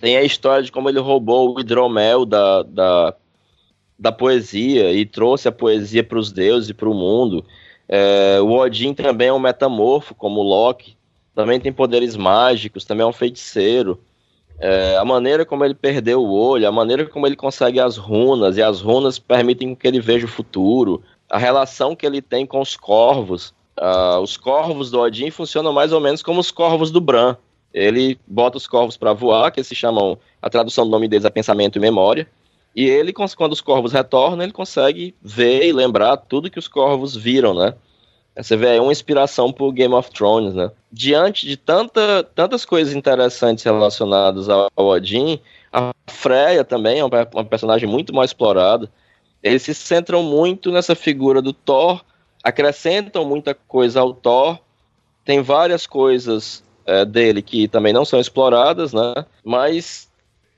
[0.00, 3.14] Tem a história de como ele roubou o hidromel da, da,
[3.98, 7.44] da poesia e trouxe a poesia para os deuses e para o mundo.
[7.86, 10.96] É, o Odin também é um metamorfo, como Loki.
[11.34, 14.00] Também tem poderes mágicos, também é um feiticeiro.
[14.58, 18.56] É, a maneira como ele perdeu o olho, a maneira como ele consegue as runas,
[18.56, 22.60] e as runas permitem que ele veja o futuro, a relação que ele tem com
[22.60, 23.54] os corvos.
[23.78, 27.36] Uh, os corvos do Odin funcionam mais ou menos como os corvos do Bran.
[27.72, 31.30] Ele bota os corvos para voar, que se chamam, a tradução do nome deles é
[31.30, 32.28] pensamento e memória.
[32.76, 37.16] E ele, quando os corvos retornam, ele consegue ver e lembrar tudo que os corvos
[37.16, 37.74] viram, né?
[38.36, 40.70] Você vê aí uma inspiração por Game of Thrones, né?
[40.90, 45.38] Diante de tanta, tantas coisas interessantes relacionadas ao Odin,
[45.72, 48.90] a Freya também é uma personagem muito mais explorada.
[49.42, 52.02] Eles se centram muito nessa figura do Thor,
[52.42, 54.58] acrescentam muita coisa ao Thor,
[55.24, 59.26] tem várias coisas é, dele que também não são exploradas, né?
[59.44, 60.10] Mas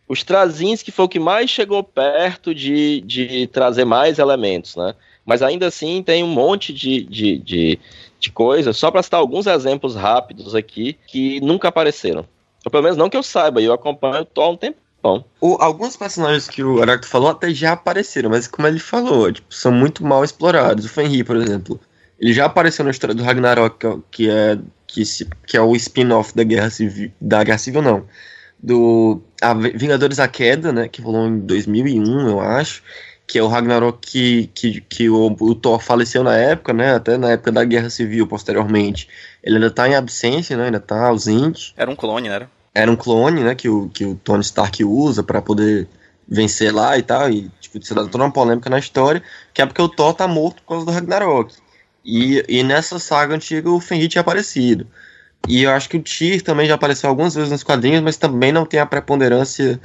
[0.08, 4.94] os Trazinski foi o que mais chegou perto de, de trazer mais elementos, né?
[5.24, 7.78] Mas ainda assim tem um monte de, de, de,
[8.20, 12.26] de coisas, só para citar alguns exemplos rápidos aqui, que nunca apareceram.
[12.64, 15.24] Ou pelo menos não que eu saiba, eu acompanho Thor um tempão.
[15.40, 19.52] O, alguns personagens que o Aracto falou até já apareceram, mas como ele falou, tipo,
[19.54, 20.84] são muito mal explorados.
[20.84, 21.80] O Fenrir, por exemplo,
[22.18, 26.34] ele já apareceu na história do Ragnarok, que é, que, se, que é o spin-off
[26.34, 28.06] da Guerra Civil, da Guerra Civil não,
[28.62, 32.82] do a Vingadores a Queda, né, que rolou em 2001, eu acho,
[33.26, 36.94] que é o Ragnarok que, que, que o, o, Thor faleceu na época, né?
[36.94, 39.08] Até na época da Guerra Civil, posteriormente.
[39.42, 40.66] Ele ainda tá em absência, né?
[40.66, 41.72] Ainda tá ausente.
[41.76, 42.46] Era um clone, né?
[42.74, 43.54] Era um clone, né?
[43.54, 45.88] Que o, que o Tony Stark usa para poder
[46.28, 47.30] vencer lá e tal.
[47.30, 49.22] E, tipo, isso dá toda uma polêmica na história.
[49.52, 51.54] Que é porque o Thor tá morto por causa do Ragnarok.
[52.04, 54.86] E, e nessa saga antiga o Fenrir tinha aparecido.
[55.48, 58.50] E eu acho que o Tyr também já apareceu algumas vezes nos quadrinhos, mas também
[58.50, 59.80] não tem a preponderância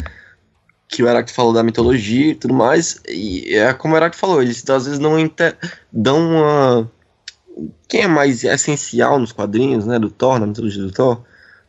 [0.90, 4.42] que o Heráclito falou da mitologia e tudo mais, e é como o Heráclito falou,
[4.42, 5.56] eles às vezes não inter...
[5.94, 6.92] dão uma...
[7.88, 11.22] Quem é mais essencial nos quadrinhos, né, do Thor, na mitologia do Thor,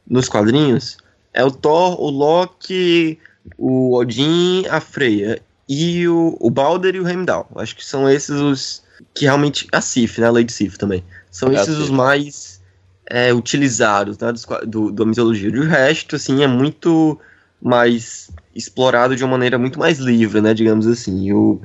[0.09, 0.97] nos quadrinhos,
[1.35, 3.19] é o Thor, o Loki,
[3.59, 7.47] o Odin, a Freya, e o, o Balder e o Heimdall.
[7.57, 8.83] Acho que são esses os
[9.15, 9.69] que realmente...
[9.71, 11.05] A Sif, né, a Lady Sif também.
[11.31, 12.63] São é esses os mais
[13.07, 15.51] é, utilizados, né, do, do, da mitologia.
[15.51, 17.21] E o resto, assim, é muito
[17.61, 18.31] mais
[18.61, 21.33] explorado de uma maneira muito mais livre, né, digamos assim.
[21.33, 21.61] O,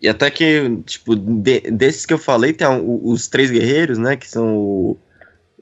[0.00, 4.28] e até que, tipo, de, desses que eu falei, tem os três guerreiros, né, que
[4.28, 4.98] são o,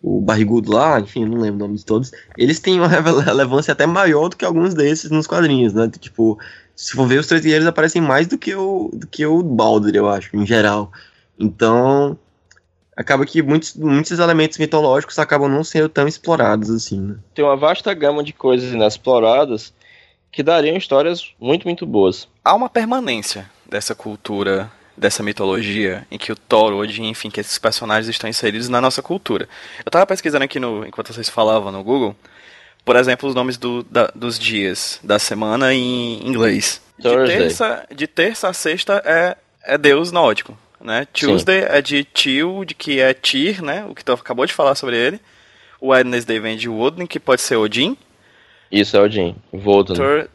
[0.02, 2.88] o Barrigudo lá, enfim, não lembro o nome de todos, eles têm uma
[3.22, 6.38] relevância até maior do que alguns desses nos quadrinhos, né, tipo,
[6.74, 9.94] se for ver, os três guerreiros aparecem mais do que o, do que o Baldur,
[9.94, 10.92] eu acho, em geral.
[11.38, 12.18] Então,
[12.96, 17.00] acaba que muitos, muitos elementos mitológicos acabam não sendo tão explorados assim.
[17.00, 17.16] Né?
[17.34, 19.72] Tem uma vasta gama de coisas inexploradas
[20.34, 22.28] que dariam histórias muito, muito boas.
[22.44, 27.58] Há uma permanência dessa cultura, dessa mitologia, em que o Thor, Odin, enfim, que esses
[27.58, 29.48] personagens estão inseridos na nossa cultura.
[29.78, 32.16] Eu estava pesquisando aqui no, enquanto vocês falavam no Google,
[32.84, 36.82] por exemplo, os nomes do, da, dos dias da semana em inglês.
[36.98, 41.06] De terça, de terça a sexta é, é deus nórdico né?
[41.12, 41.66] Tuesday Sim.
[41.70, 43.86] é de Til, de que é Tyr, né?
[43.88, 45.18] O que tu acabou de falar sobre ele.
[45.80, 47.96] O Wednesday vem de Woden, que pode ser Odin.
[48.80, 49.94] Isso é Odin, Woden.
[49.96, 50.28] Thur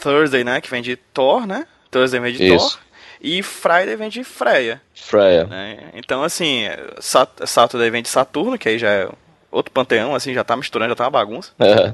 [0.00, 0.60] Thursday, né?
[0.60, 1.66] Que vem de Thor, né?
[1.90, 2.70] Thursday vem de Isso.
[2.70, 2.78] Thor.
[3.20, 4.80] E Friday vem de Freya.
[4.94, 5.44] Freya.
[5.44, 5.78] Né?
[5.94, 6.64] Então, assim,
[7.00, 9.08] Sat Saturday vem de Saturno, que aí já é
[9.50, 11.52] outro panteão, assim, já tá misturando, já tá uma bagunça.
[11.58, 11.92] É.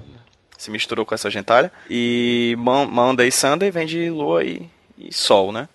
[0.58, 1.72] Se misturou com essa gentalha.
[1.88, 4.68] E Monday e Sunday vem de Lua e,
[4.98, 5.68] e sol, né?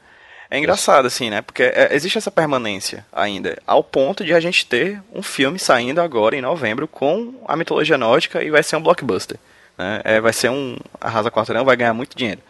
[0.50, 1.42] É engraçado, assim, né?
[1.42, 6.00] Porque é, existe essa permanência ainda, ao ponto de a gente ter um filme saindo
[6.00, 9.38] agora em novembro com a mitologia nórdica e vai ser um blockbuster.
[9.78, 10.02] Né?
[10.04, 10.78] É, vai ser um.
[11.00, 12.42] Arrasa Quarteirão vai ganhar muito dinheiro.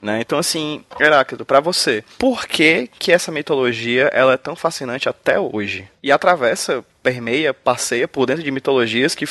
[0.00, 0.20] Né?
[0.20, 5.40] Então, assim, Heráclito, para você, por que, que essa mitologia ela é tão fascinante até
[5.40, 5.88] hoje?
[6.02, 9.26] E atravessa, permeia, passeia por dentro de mitologias que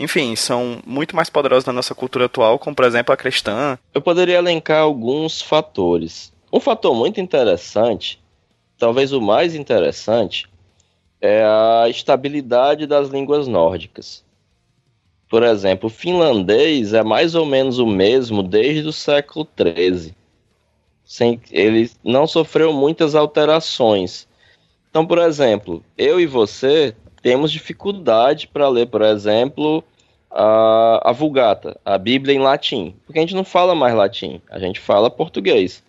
[0.00, 3.78] enfim, são muito mais poderosas na nossa cultura atual, como por exemplo a cristã.
[3.94, 6.32] Eu poderia elencar alguns fatores.
[6.52, 8.20] Um fator muito interessante,
[8.78, 10.48] talvez o mais interessante,
[11.20, 14.24] é a estabilidade das línguas nórdicas.
[15.32, 20.14] Por exemplo, o finlandês é mais ou menos o mesmo desde o século XIII.
[21.06, 24.28] Sem, ele não sofreu muitas alterações.
[24.90, 29.82] Então, por exemplo, eu e você temos dificuldade para ler, por exemplo,
[30.30, 34.58] a, a Vulgata, a Bíblia em latim, porque a gente não fala mais latim, a
[34.58, 35.82] gente fala português.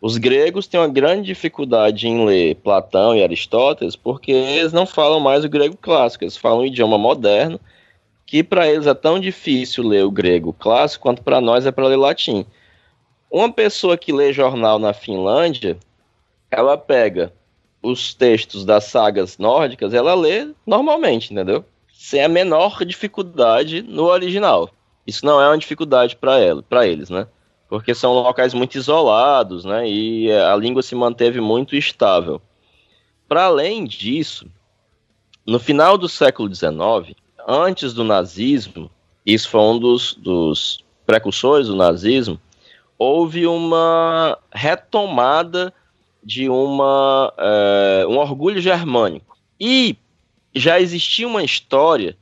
[0.00, 5.20] Os gregos têm uma grande dificuldade em ler Platão e Aristóteles porque eles não falam
[5.20, 7.60] mais o grego clássico, eles falam um idioma moderno
[8.26, 11.86] que para eles é tão difícil ler o grego clássico quanto para nós é para
[11.86, 12.46] ler latim.
[13.30, 15.76] Uma pessoa que lê jornal na Finlândia,
[16.50, 17.32] ela pega
[17.82, 21.64] os textos das sagas nórdicas, ela lê normalmente, entendeu?
[21.92, 24.70] Sem a menor dificuldade no original.
[25.06, 27.26] Isso não é uma dificuldade para ela, para eles, né?
[27.68, 29.88] Porque são locais muito isolados, né?
[29.88, 32.40] E a língua se manteve muito estável.
[33.28, 34.46] Para além disso,
[35.46, 37.14] no final do século XIX,
[37.46, 38.90] antes do nazismo,
[39.24, 42.40] isso foi um dos, dos precursores do nazismo,
[42.98, 45.72] houve uma retomada
[46.22, 49.36] de uma, é, um orgulho germânico.
[49.60, 49.96] E
[50.54, 52.16] já existia uma história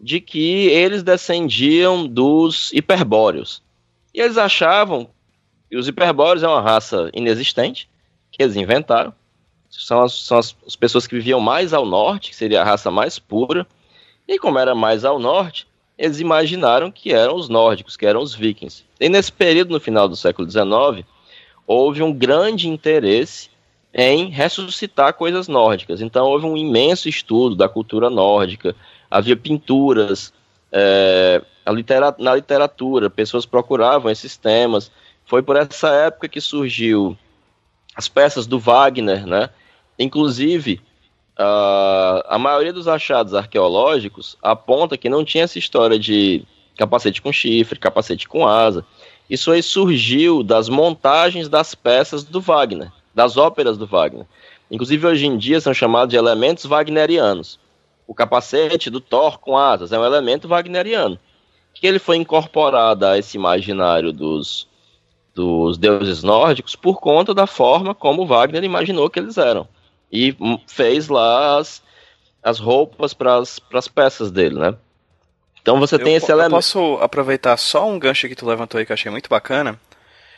[0.00, 3.62] de que eles descendiam dos hiperbóreos.
[4.14, 5.08] E eles achavam
[5.70, 7.88] que os hiperbóreos é uma raça inexistente,
[8.30, 9.12] que eles inventaram.
[9.70, 12.90] São as, são as, as pessoas que viviam mais ao norte, que seria a raça
[12.90, 13.66] mais pura.
[14.32, 15.66] E como era mais ao norte,
[15.98, 18.82] eles imaginaram que eram os nórdicos, que eram os vikings.
[18.98, 21.06] E nesse período, no final do século XIX,
[21.66, 23.50] houve um grande interesse
[23.92, 26.00] em ressuscitar coisas nórdicas.
[26.00, 28.74] Então houve um imenso estudo da cultura nórdica,
[29.10, 30.32] havia pinturas,
[30.72, 34.90] é, litera na literatura, pessoas procuravam esses temas.
[35.26, 37.18] Foi por essa época que surgiu
[37.94, 39.50] as peças do Wagner, né?
[39.98, 40.80] Inclusive,
[41.42, 46.44] uh, a maioria dos achados arqueológicos aponta que não tinha essa história de
[46.76, 48.84] capacete com chifre, capacete com asa.
[49.28, 54.26] Isso aí surgiu das montagens das peças do Wagner, das óperas do Wagner.
[54.70, 57.58] Inclusive, hoje em dia são chamados de elementos wagnerianos.
[58.06, 61.18] O capacete do Thor com asas é um elemento wagneriano.
[61.74, 64.68] Que ele foi incorporado a esse imaginário dos,
[65.34, 69.66] dos deuses nórdicos por conta da forma como Wagner imaginou que eles eram.
[70.12, 70.36] E
[70.66, 71.82] fez lá as,
[72.42, 74.74] as roupas para as peças dele, né?
[75.62, 76.52] Então você eu, tem esse elemento.
[76.52, 79.78] Eu posso aproveitar só um gancho que tu levantou aí que eu achei muito bacana.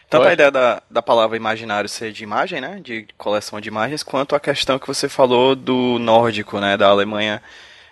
[0.08, 0.30] Tanto Oi.
[0.30, 2.78] a ideia da, da palavra imaginário ser de imagem, né?
[2.82, 6.76] De coleção de imagens, quanto a questão que você falou do nórdico, né?
[6.76, 7.42] Da Alemanha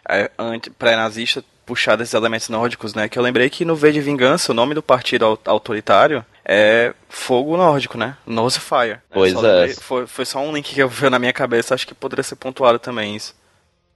[0.09, 0.31] é,
[0.79, 3.09] pré-nazista puxar desses elementos nórdicos, né?
[3.09, 7.57] Que eu lembrei que no V de Vingança, o nome do partido autoritário é Fogo
[7.57, 8.17] Nórdico, né?
[8.27, 8.99] Nose Fire.
[9.11, 9.69] Pois é.
[9.75, 12.37] foi, foi só um link que eu vi na minha cabeça, acho que poderia ser
[12.37, 13.35] pontuado também isso.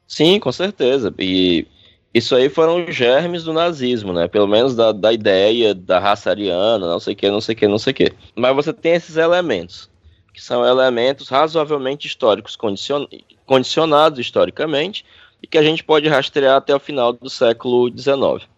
[0.06, 1.12] Sim, com certeza.
[1.18, 1.66] E
[2.14, 4.28] isso aí foram os germes do nazismo, né?
[4.28, 7.58] Pelo menos da, da ideia da raça ariana, não sei o que, não sei o
[7.58, 8.12] que, não sei o que.
[8.34, 9.90] Mas você tem esses elementos,
[10.32, 13.06] que são elementos razoavelmente históricos, condicion,
[13.44, 15.04] condicionados historicamente,
[15.42, 18.48] e que a gente pode rastrear até o final do século XIX.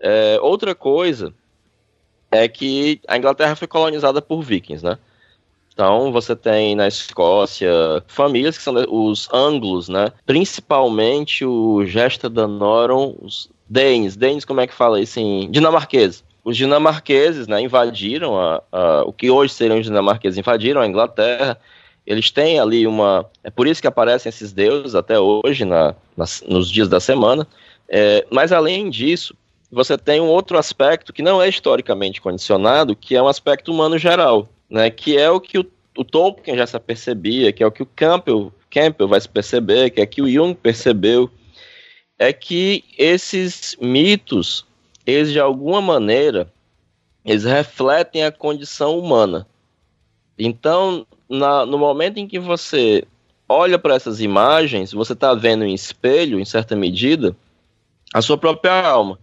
[0.00, 1.34] É, outra coisa
[2.30, 4.98] é que a Inglaterra foi colonizada por vikings, né?
[5.72, 7.70] Então, você tem na Escócia
[8.08, 10.12] famílias que são os anglos, né?
[10.26, 14.16] Principalmente o Gesta Danorum, os Danes.
[14.16, 16.24] Danes, como é que fala isso em dinamarqueses?
[16.42, 21.56] Os dinamarqueses, né, invadiram a, a, o que hoje seriam os dinamarqueses, invadiram a Inglaterra.
[22.04, 23.26] Eles têm ali uma.
[23.44, 27.46] É por isso que aparecem esses deuses até hoje, na, nas, nos dias da semana.
[27.88, 29.32] É, mas além disso,
[29.70, 33.98] você tem um outro aspecto que não é historicamente condicionado, que é um aspecto humano
[33.98, 35.66] geral né, que é o que o,
[35.96, 39.90] o Tolkien já se percebia, que é o que o Campbell, Campbell vai se perceber,
[39.90, 41.30] que é que o Jung percebeu,
[42.18, 44.66] é que esses mitos,
[45.06, 46.52] eles de alguma maneira,
[47.24, 49.46] eles refletem a condição humana.
[50.38, 53.04] Então, na, no momento em que você
[53.48, 57.34] olha para essas imagens, você está vendo em espelho, em certa medida,
[58.12, 59.18] a sua própria alma.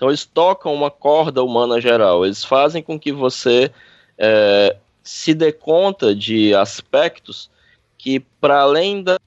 [0.00, 3.70] Então, eles tocam uma corda humana geral, eles fazem com que você
[4.16, 7.50] é, se dê conta de aspectos
[7.98, 9.18] que, para além da,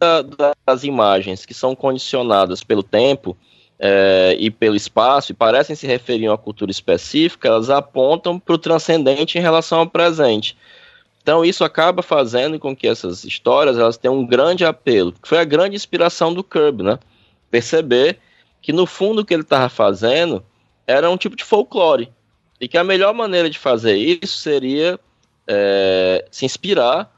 [0.66, 3.38] das imagens que são condicionadas pelo tempo
[3.78, 8.56] é, e pelo espaço e parecem se referir a uma cultura específica, elas apontam para
[8.56, 10.58] o transcendente em relação ao presente.
[11.22, 15.44] Então isso acaba fazendo com que essas histórias elas tenham um grande apelo, foi a
[15.44, 16.98] grande inspiração do Kirby, né?
[17.52, 18.18] Perceber
[18.60, 20.44] que no fundo o que ele estava fazendo
[20.86, 22.10] era um tipo de folclore
[22.60, 25.00] e que a melhor maneira de fazer isso seria
[25.48, 27.12] é, se inspirar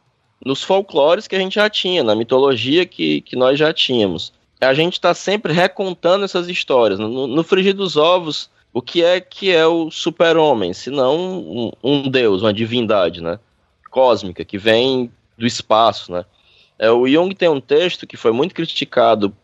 [0.44, 4.34] nos folclores que a gente já tinha, na mitologia que, que nós já tínhamos.
[4.62, 7.00] A gente está sempre recontando essas histórias.
[7.00, 11.72] No, no frigir dos ovos, o que é que é o super-homem, se não um,
[11.84, 13.40] um, deus, uma divindade, né?
[13.90, 16.26] Cósmica, que vem do espaço, né?
[16.78, 19.36] É, o Jung tem um texto que foi muito criticado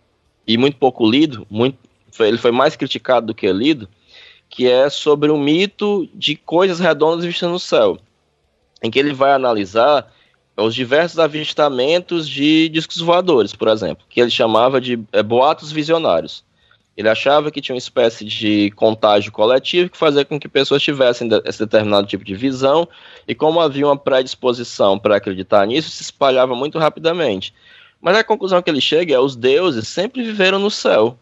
[0.45, 1.78] e muito pouco lido, muito,
[2.11, 3.88] foi, ele foi mais criticado do que lido,
[4.52, 7.97] que é sobre o mito de coisas redondas vistas no céu,
[8.84, 10.12] em que ele vai analisar
[10.58, 16.43] os diversos avistamentos de discos voadores, por exemplo, que ele chamava de é, boatos visionários.
[16.97, 21.30] Ele achava que tinha uma espécie de contágio coletivo que fazia com que pessoas tivessem
[21.45, 22.88] esse determinado tipo de visão,
[23.26, 27.54] e como havia uma predisposição para acreditar nisso, se espalhava muito rapidamente.
[28.02, 31.18] Mas a conclusão que ele chega é os deuses sempre viveram no céu.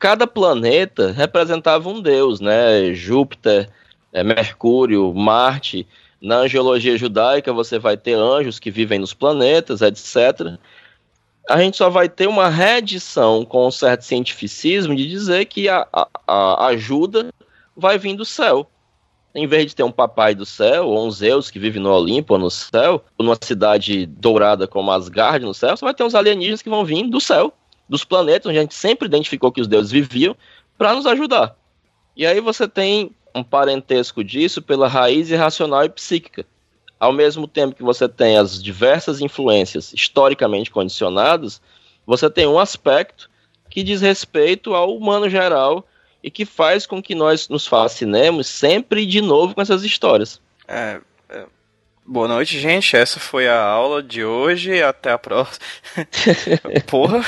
[0.00, 2.94] Cada planeta representava um deus, né?
[2.94, 3.68] Júpiter,
[4.10, 5.86] é, Mercúrio, Marte,
[6.18, 10.58] na angiologia judaica, você vai ter anjos que vivem nos planetas, etc.
[11.50, 15.86] A gente só vai ter uma reedição com um certo cientificismo de dizer que a,
[15.92, 17.28] a, a ajuda
[17.76, 18.70] vai vir do céu.
[19.34, 22.32] Em vez de ter um papai do céu, ou um Zeus que vive no Olimpo,
[22.32, 26.14] ou no céu, ou numa cidade dourada como Asgard no céu, você vai ter uns
[26.14, 27.52] alienígenas que vão vir do céu,
[27.90, 30.36] dos planetas, onde a gente sempre identificou que os deuses viviam,
[30.78, 31.56] para nos ajudar.
[32.16, 36.46] E aí você tem um parentesco disso pela raiz irracional e psíquica.
[37.00, 41.60] Ao mesmo tempo que você tem as diversas influências historicamente condicionadas,
[42.06, 43.28] você tem um aspecto
[43.68, 45.84] que diz respeito ao humano geral
[46.22, 50.40] e que faz com que nós nos fascinemos sempre de novo com essas histórias.
[50.68, 51.46] É, é.
[52.12, 52.96] Boa noite, gente.
[52.96, 54.82] Essa foi a aula de hoje.
[54.82, 55.64] Até a próxima.
[56.84, 57.24] Porra,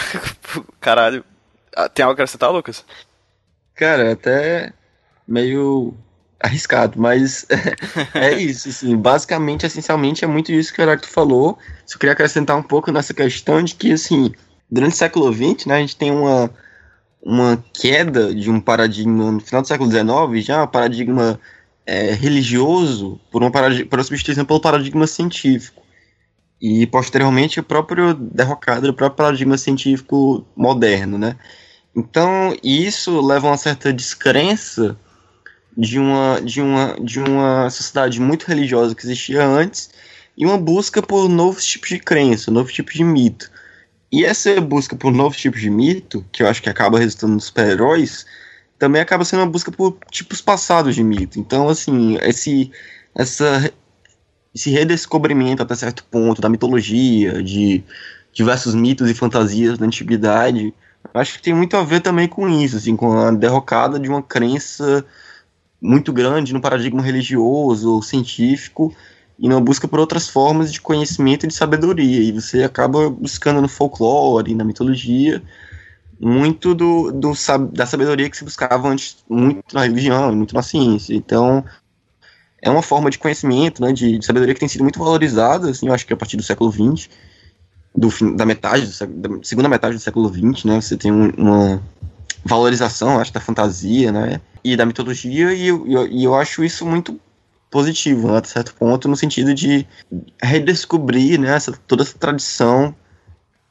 [0.80, 1.24] caralho.
[1.76, 2.84] Ah, tem algo a acrescentar, Lucas?
[3.76, 4.72] Cara, até
[5.26, 5.94] meio
[6.40, 7.46] arriscado, mas
[8.12, 11.56] é isso, assim, basicamente, essencialmente, é muito isso que o Heráclito falou.
[11.86, 14.34] Só queria acrescentar um pouco nessa questão de que, assim,
[14.68, 16.50] durante o século XX, né, a gente tem uma,
[17.22, 21.38] uma queda de um paradigma no final do século XIX, já um paradigma
[21.86, 25.82] é, religioso por uma, por uma substituição pelo paradigma científico.
[26.60, 31.36] E, posteriormente, o próprio derrocado do próprio paradigma científico moderno, né?
[31.94, 34.96] Então, isso leva a uma certa descrença
[35.76, 39.90] de uma, de uma, de uma sociedade muito religiosa que existia antes
[40.36, 43.50] e uma busca por novos tipos de crença, novos tipos de mito.
[44.10, 47.44] E essa busca por novos tipos de mito, que eu acho que acaba resultando nos
[47.44, 48.26] super-heróis,
[48.82, 51.38] também acaba sendo uma busca por tipos passados de mito.
[51.38, 52.72] Então, assim, esse,
[53.14, 53.72] essa,
[54.52, 57.84] esse redescobrimento até certo ponto da mitologia, de
[58.32, 60.74] diversos mitos e fantasias da antiguidade,
[61.14, 64.20] acho que tem muito a ver também com isso, assim, com a derrocada de uma
[64.20, 65.06] crença
[65.80, 68.92] muito grande no paradigma religioso ou científico
[69.38, 72.20] e na busca por outras formas de conhecimento e de sabedoria.
[72.20, 75.40] E você acaba buscando no folclore, na mitologia,
[76.22, 77.32] muito do, do,
[77.72, 81.14] da sabedoria que se buscava antes, muito na religião, muito na ciência.
[81.14, 81.64] Então,
[82.62, 85.88] é uma forma de conhecimento, né, de, de sabedoria que tem sido muito valorizada, assim,
[85.88, 87.08] eu acho que a partir do século XX,
[87.92, 91.82] do fim, da metade, da segunda metade do século XX, né, você tem um, uma
[92.44, 96.86] valorização, acho, da fantasia, né, e da mitologia, e eu, eu, e eu acho isso
[96.86, 97.18] muito
[97.68, 99.84] positivo, né, até certo ponto, no sentido de
[100.40, 102.94] redescobrir né, essa, toda essa tradição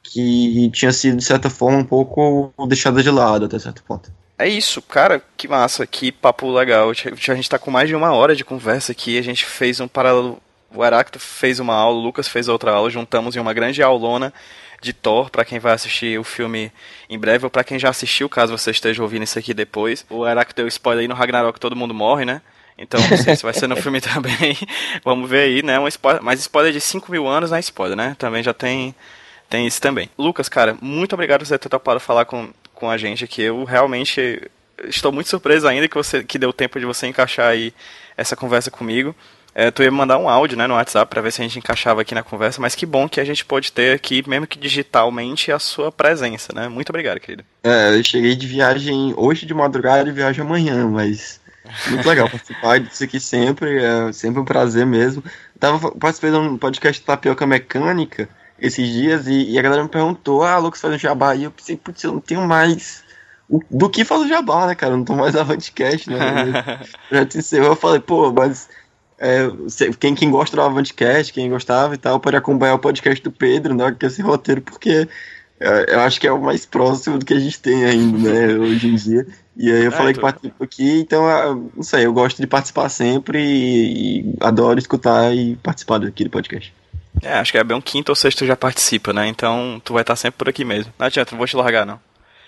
[0.02, 4.10] que tinha sido, de certa forma, um pouco deixada de lado até certo ponto.
[4.38, 6.90] É isso, cara, que massa, que papo legal.
[6.90, 9.86] A gente tá com mais de uma hora de conversa aqui, a gente fez um
[9.86, 10.38] paralelo.
[10.74, 14.32] O Aracto fez uma aula, o Lucas fez outra aula, juntamos em uma grande aulona
[14.80, 16.72] de Thor, para quem vai assistir o filme
[17.08, 20.04] em breve, ou para quem já assistiu, caso você esteja ouvindo isso aqui depois.
[20.10, 22.42] O Heráclito deu spoiler aí no Ragnarok, todo mundo morre, né?
[22.76, 24.56] Então, não sei se vai ser no filme também.
[25.04, 25.78] Vamos ver aí, né?
[25.78, 28.16] Um spoiler, mas spoiler de 5 mil anos não é spoiler, né?
[28.18, 28.92] Também já tem,
[29.52, 30.08] tem isso também.
[30.16, 33.42] Lucas, cara, muito obrigado por você ter topado falar com, com a gente aqui.
[33.42, 34.50] Eu realmente
[34.84, 37.74] estou muito surpreso ainda que, você, que deu tempo de você encaixar aí
[38.16, 39.14] essa conversa comigo.
[39.54, 41.58] É, tu ia me mandar um áudio né, no WhatsApp para ver se a gente
[41.58, 44.58] encaixava aqui na conversa, mas que bom que a gente pode ter aqui, mesmo que
[44.58, 46.66] digitalmente, a sua presença, né?
[46.68, 47.44] Muito obrigado, querido.
[47.62, 51.42] É, eu cheguei de viagem hoje de madrugada e viagem amanhã, mas
[51.90, 55.22] muito legal participar disso aqui sempre, é sempre um prazer mesmo.
[55.60, 58.30] tava participando de um podcast tapioca mecânica
[58.62, 61.34] esses dias e, e, a galera me perguntou: Ah, Lucas faz um jabá.
[61.34, 63.02] E eu pensei, putz, eu não tenho mais
[63.48, 64.92] o, do que fazer jabá, né, cara?
[64.92, 66.80] Eu não tô mais Avantcast, né?
[67.10, 67.70] já te encerrou.
[67.70, 68.68] Eu falei, pô, mas
[69.18, 69.50] é,
[69.98, 73.74] quem, quem gosta do Avantcast, quem gostava e tal, pode acompanhar o podcast do Pedro,
[73.74, 73.94] né?
[73.98, 75.08] Que é esse roteiro, porque
[75.58, 78.54] é, eu acho que é o mais próximo do que a gente tem ainda, né,
[78.54, 79.26] hoje em dia.
[79.56, 81.24] E aí eu é, falei que participo aqui, então,
[81.74, 86.30] não sei, eu gosto de participar sempre e, e adoro escutar e participar daqui do
[86.30, 86.72] podcast.
[87.20, 89.26] É, acho que é bem um quinto ou sexto já participa, né?
[89.26, 90.92] Então tu vai estar sempre por aqui mesmo.
[90.98, 92.00] Não adianta, não vou te largar, não.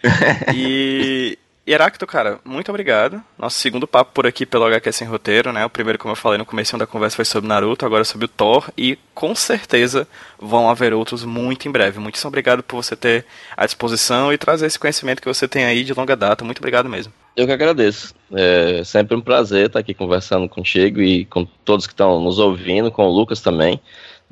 [0.54, 3.22] e, Heráclito, cara, muito obrigado.
[3.38, 5.64] Nosso segundo papo por aqui pelo HQ Sem Roteiro, né?
[5.64, 8.28] O primeiro, como eu falei no começo da conversa, foi sobre Naruto, agora sobre o
[8.28, 8.70] Thor.
[8.76, 10.06] E com certeza
[10.38, 11.98] vão haver outros muito em breve.
[11.98, 13.24] Muitíssimo obrigado por você ter
[13.56, 16.44] à disposição e trazer esse conhecimento que você tem aí de longa data.
[16.44, 17.10] Muito obrigado mesmo.
[17.34, 18.14] Eu que agradeço.
[18.34, 22.90] É sempre um prazer estar aqui conversando contigo e com todos que estão nos ouvindo,
[22.90, 23.80] com o Lucas também.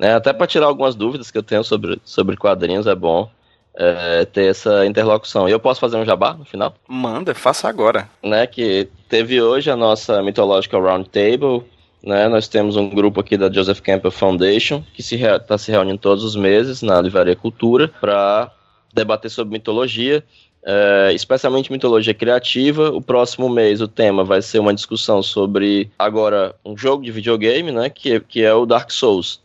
[0.03, 0.13] Né?
[0.15, 3.31] Até para tirar algumas dúvidas que eu tenho sobre, sobre quadrinhos é bom
[3.73, 5.47] é, ter essa interlocução.
[5.47, 6.75] E eu posso fazer um jabá no final?
[6.85, 8.09] Manda, faça agora.
[8.21, 11.63] Né, que teve hoje a nossa Mythological Roundtable,
[12.03, 15.71] né, nós temos um grupo aqui da Joseph Campbell Foundation, que está se, tá se
[15.71, 18.51] reunindo todos os meses na Livraria Cultura para
[18.93, 20.21] debater sobre mitologia,
[20.65, 22.89] é, especialmente mitologia criativa.
[22.89, 27.71] O próximo mês o tema vai ser uma discussão sobre, agora, um jogo de videogame,
[27.71, 29.41] né, que, que é o Dark Souls.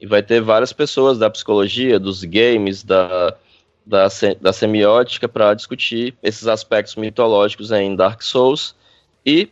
[0.00, 3.36] E vai ter várias pessoas da psicologia, dos games, da
[3.84, 4.06] da,
[4.40, 8.74] da semiótica para discutir esses aspectos mitológicos em Dark Souls.
[9.24, 9.48] E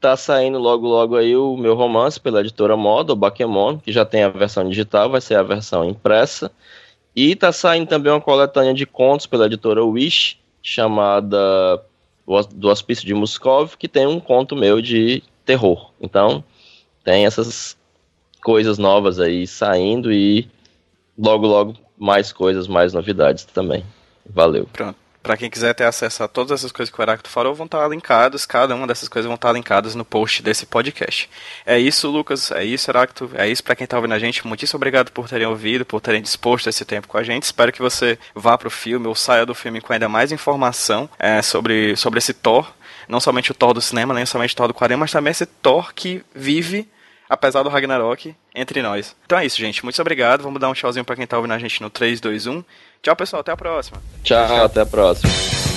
[0.00, 4.04] tá saindo logo logo aí o meu romance pela editora Moda, o Bakemon, que já
[4.04, 6.50] tem a versão digital, vai ser a versão impressa.
[7.16, 11.82] E tá saindo também uma coletânea de contos pela editora Wish, chamada
[12.54, 15.90] Do Hospício de Muskov, que tem um conto meu de terror.
[16.00, 16.44] Então,
[17.02, 17.76] tem essas
[18.48, 20.48] coisas novas aí saindo e
[21.18, 23.84] logo logo mais coisas, mais novidades também.
[24.24, 24.66] Valeu.
[24.72, 24.96] Pronto.
[25.22, 27.86] Para quem quiser ter acesso a todas essas coisas que o Heráclito falou, vão estar
[27.88, 31.28] linkadas, cada uma dessas coisas vão estar linkadas no post desse podcast.
[31.66, 34.46] É isso, Lucas, é isso, Heráclito, é isso para quem está ouvindo a gente.
[34.46, 37.42] Muitíssimo obrigado por terem ouvido, por terem disposto esse tempo com a gente.
[37.42, 41.42] Espero que você vá pro filme ou saia do filme com ainda mais informação é,
[41.42, 42.72] sobre, sobre esse Thor.
[43.06, 45.44] Não somente o Thor do cinema, nem somente o Thor do quadrinho, mas também esse
[45.44, 46.88] Thor que vive
[47.28, 49.14] apesar do Ragnarok, entre nós.
[49.26, 49.84] Então é isso, gente.
[49.84, 50.42] Muito obrigado.
[50.42, 52.64] Vamos dar um tchauzinho pra quem tá ouvindo a gente no 3, 2, 1.
[53.02, 53.40] Tchau, pessoal.
[53.40, 54.00] Até a próxima.
[54.22, 54.64] Tchau, Tchau.
[54.64, 55.67] até a próxima.